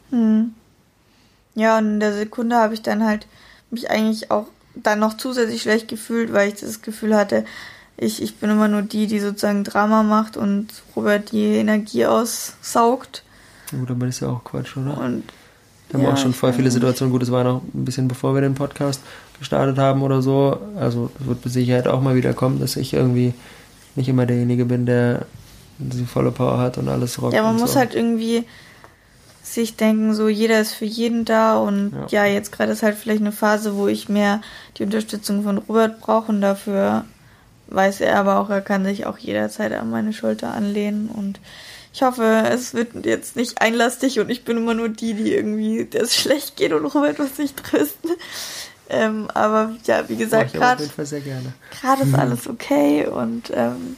[0.09, 0.53] Hm.
[1.58, 3.26] Ja, und in der Sekunde habe ich dann halt
[3.72, 4.45] mich eigentlich auch
[4.76, 7.45] dann noch zusätzlich schlecht gefühlt, weil ich das Gefühl hatte,
[7.97, 13.24] ich, ich bin immer nur die, die sozusagen Drama macht und Robert die Energie aussaugt.
[13.72, 14.99] Gut, aber das ist ja auch Quatsch, oder?
[14.99, 15.24] Und
[15.89, 17.12] wir haben ja, auch schon voll viele Situationen.
[17.12, 19.01] Gut, es war noch ein bisschen bevor wir den Podcast
[19.39, 20.60] gestartet haben oder so.
[20.80, 23.34] Also es wird mit Sicherheit auch mal wieder kommen, dass ich irgendwie
[23.95, 25.26] nicht immer derjenige bin, der
[25.80, 27.34] die volle Power hat und alles rockt.
[27.34, 27.80] Ja, man muss so.
[27.80, 28.45] halt irgendwie
[29.54, 32.98] sich denken, so jeder ist für jeden da und ja, ja jetzt gerade ist halt
[32.98, 34.41] vielleicht eine Phase, wo ich mehr
[34.78, 37.06] die Unterstützung von Robert brauche und dafür
[37.68, 41.39] weiß er aber auch, er kann sich auch jederzeit an meine Schulter anlehnen und
[41.93, 45.86] ich hoffe, es wird jetzt nicht einlastig und ich bin immer nur die, die irgendwie,
[45.86, 48.12] der es schlecht geht und Robert muss sich trösten.
[48.89, 50.88] Ähm, aber ja, wie gesagt, gerade
[51.82, 53.98] gerade ist alles okay und ähm,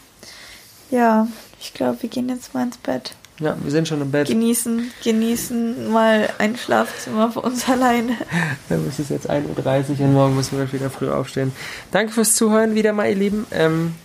[0.89, 1.27] ja,
[1.59, 3.15] ich glaube, wir gehen jetzt mal ins Bett.
[3.39, 4.27] Ja, wir sind schon im Bett.
[4.27, 8.17] Genießen, genießen mal ein Schlafzimmer für uns alleine.
[8.89, 11.53] es ist jetzt 1.30 Uhr und morgen müssen wir wieder früh aufstehen.
[11.91, 13.47] Danke fürs Zuhören wieder mal, ihr Lieben.
[13.51, 13.95] Ähm,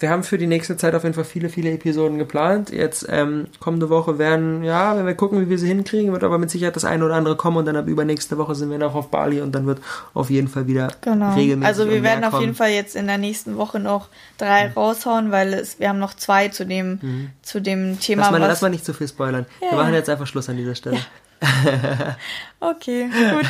[0.00, 2.70] wir haben für die nächste Zeit auf jeden Fall viele, viele Episoden geplant.
[2.70, 6.38] Jetzt ähm, kommende Woche werden, ja, wenn wir gucken, wie wir sie hinkriegen, wird aber
[6.38, 8.94] mit Sicherheit das eine oder andere kommen und dann ab übernächste Woche sind wir noch
[8.94, 9.80] auf Bali und dann wird
[10.12, 11.34] auf jeden Fall wieder genau.
[11.34, 11.66] regelmäßig.
[11.66, 14.72] Also wir werden auf jeden Fall jetzt in der nächsten Woche noch drei mhm.
[14.72, 17.30] raushauen, weil es, wir haben noch zwei zu dem, mhm.
[17.42, 18.22] zu dem Thema.
[18.22, 19.46] Lass mal, was, lass mal nicht zu viel spoilern.
[19.62, 19.72] Yeah.
[19.72, 20.96] Wir machen jetzt einfach Schluss an dieser Stelle.
[20.96, 22.16] Ja.
[22.60, 23.48] okay, gut.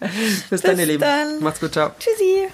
[0.00, 1.04] Bis, Bis dann, ihr Lieben.
[1.40, 1.90] Macht's gut, ciao.
[1.98, 2.52] Tschüssi.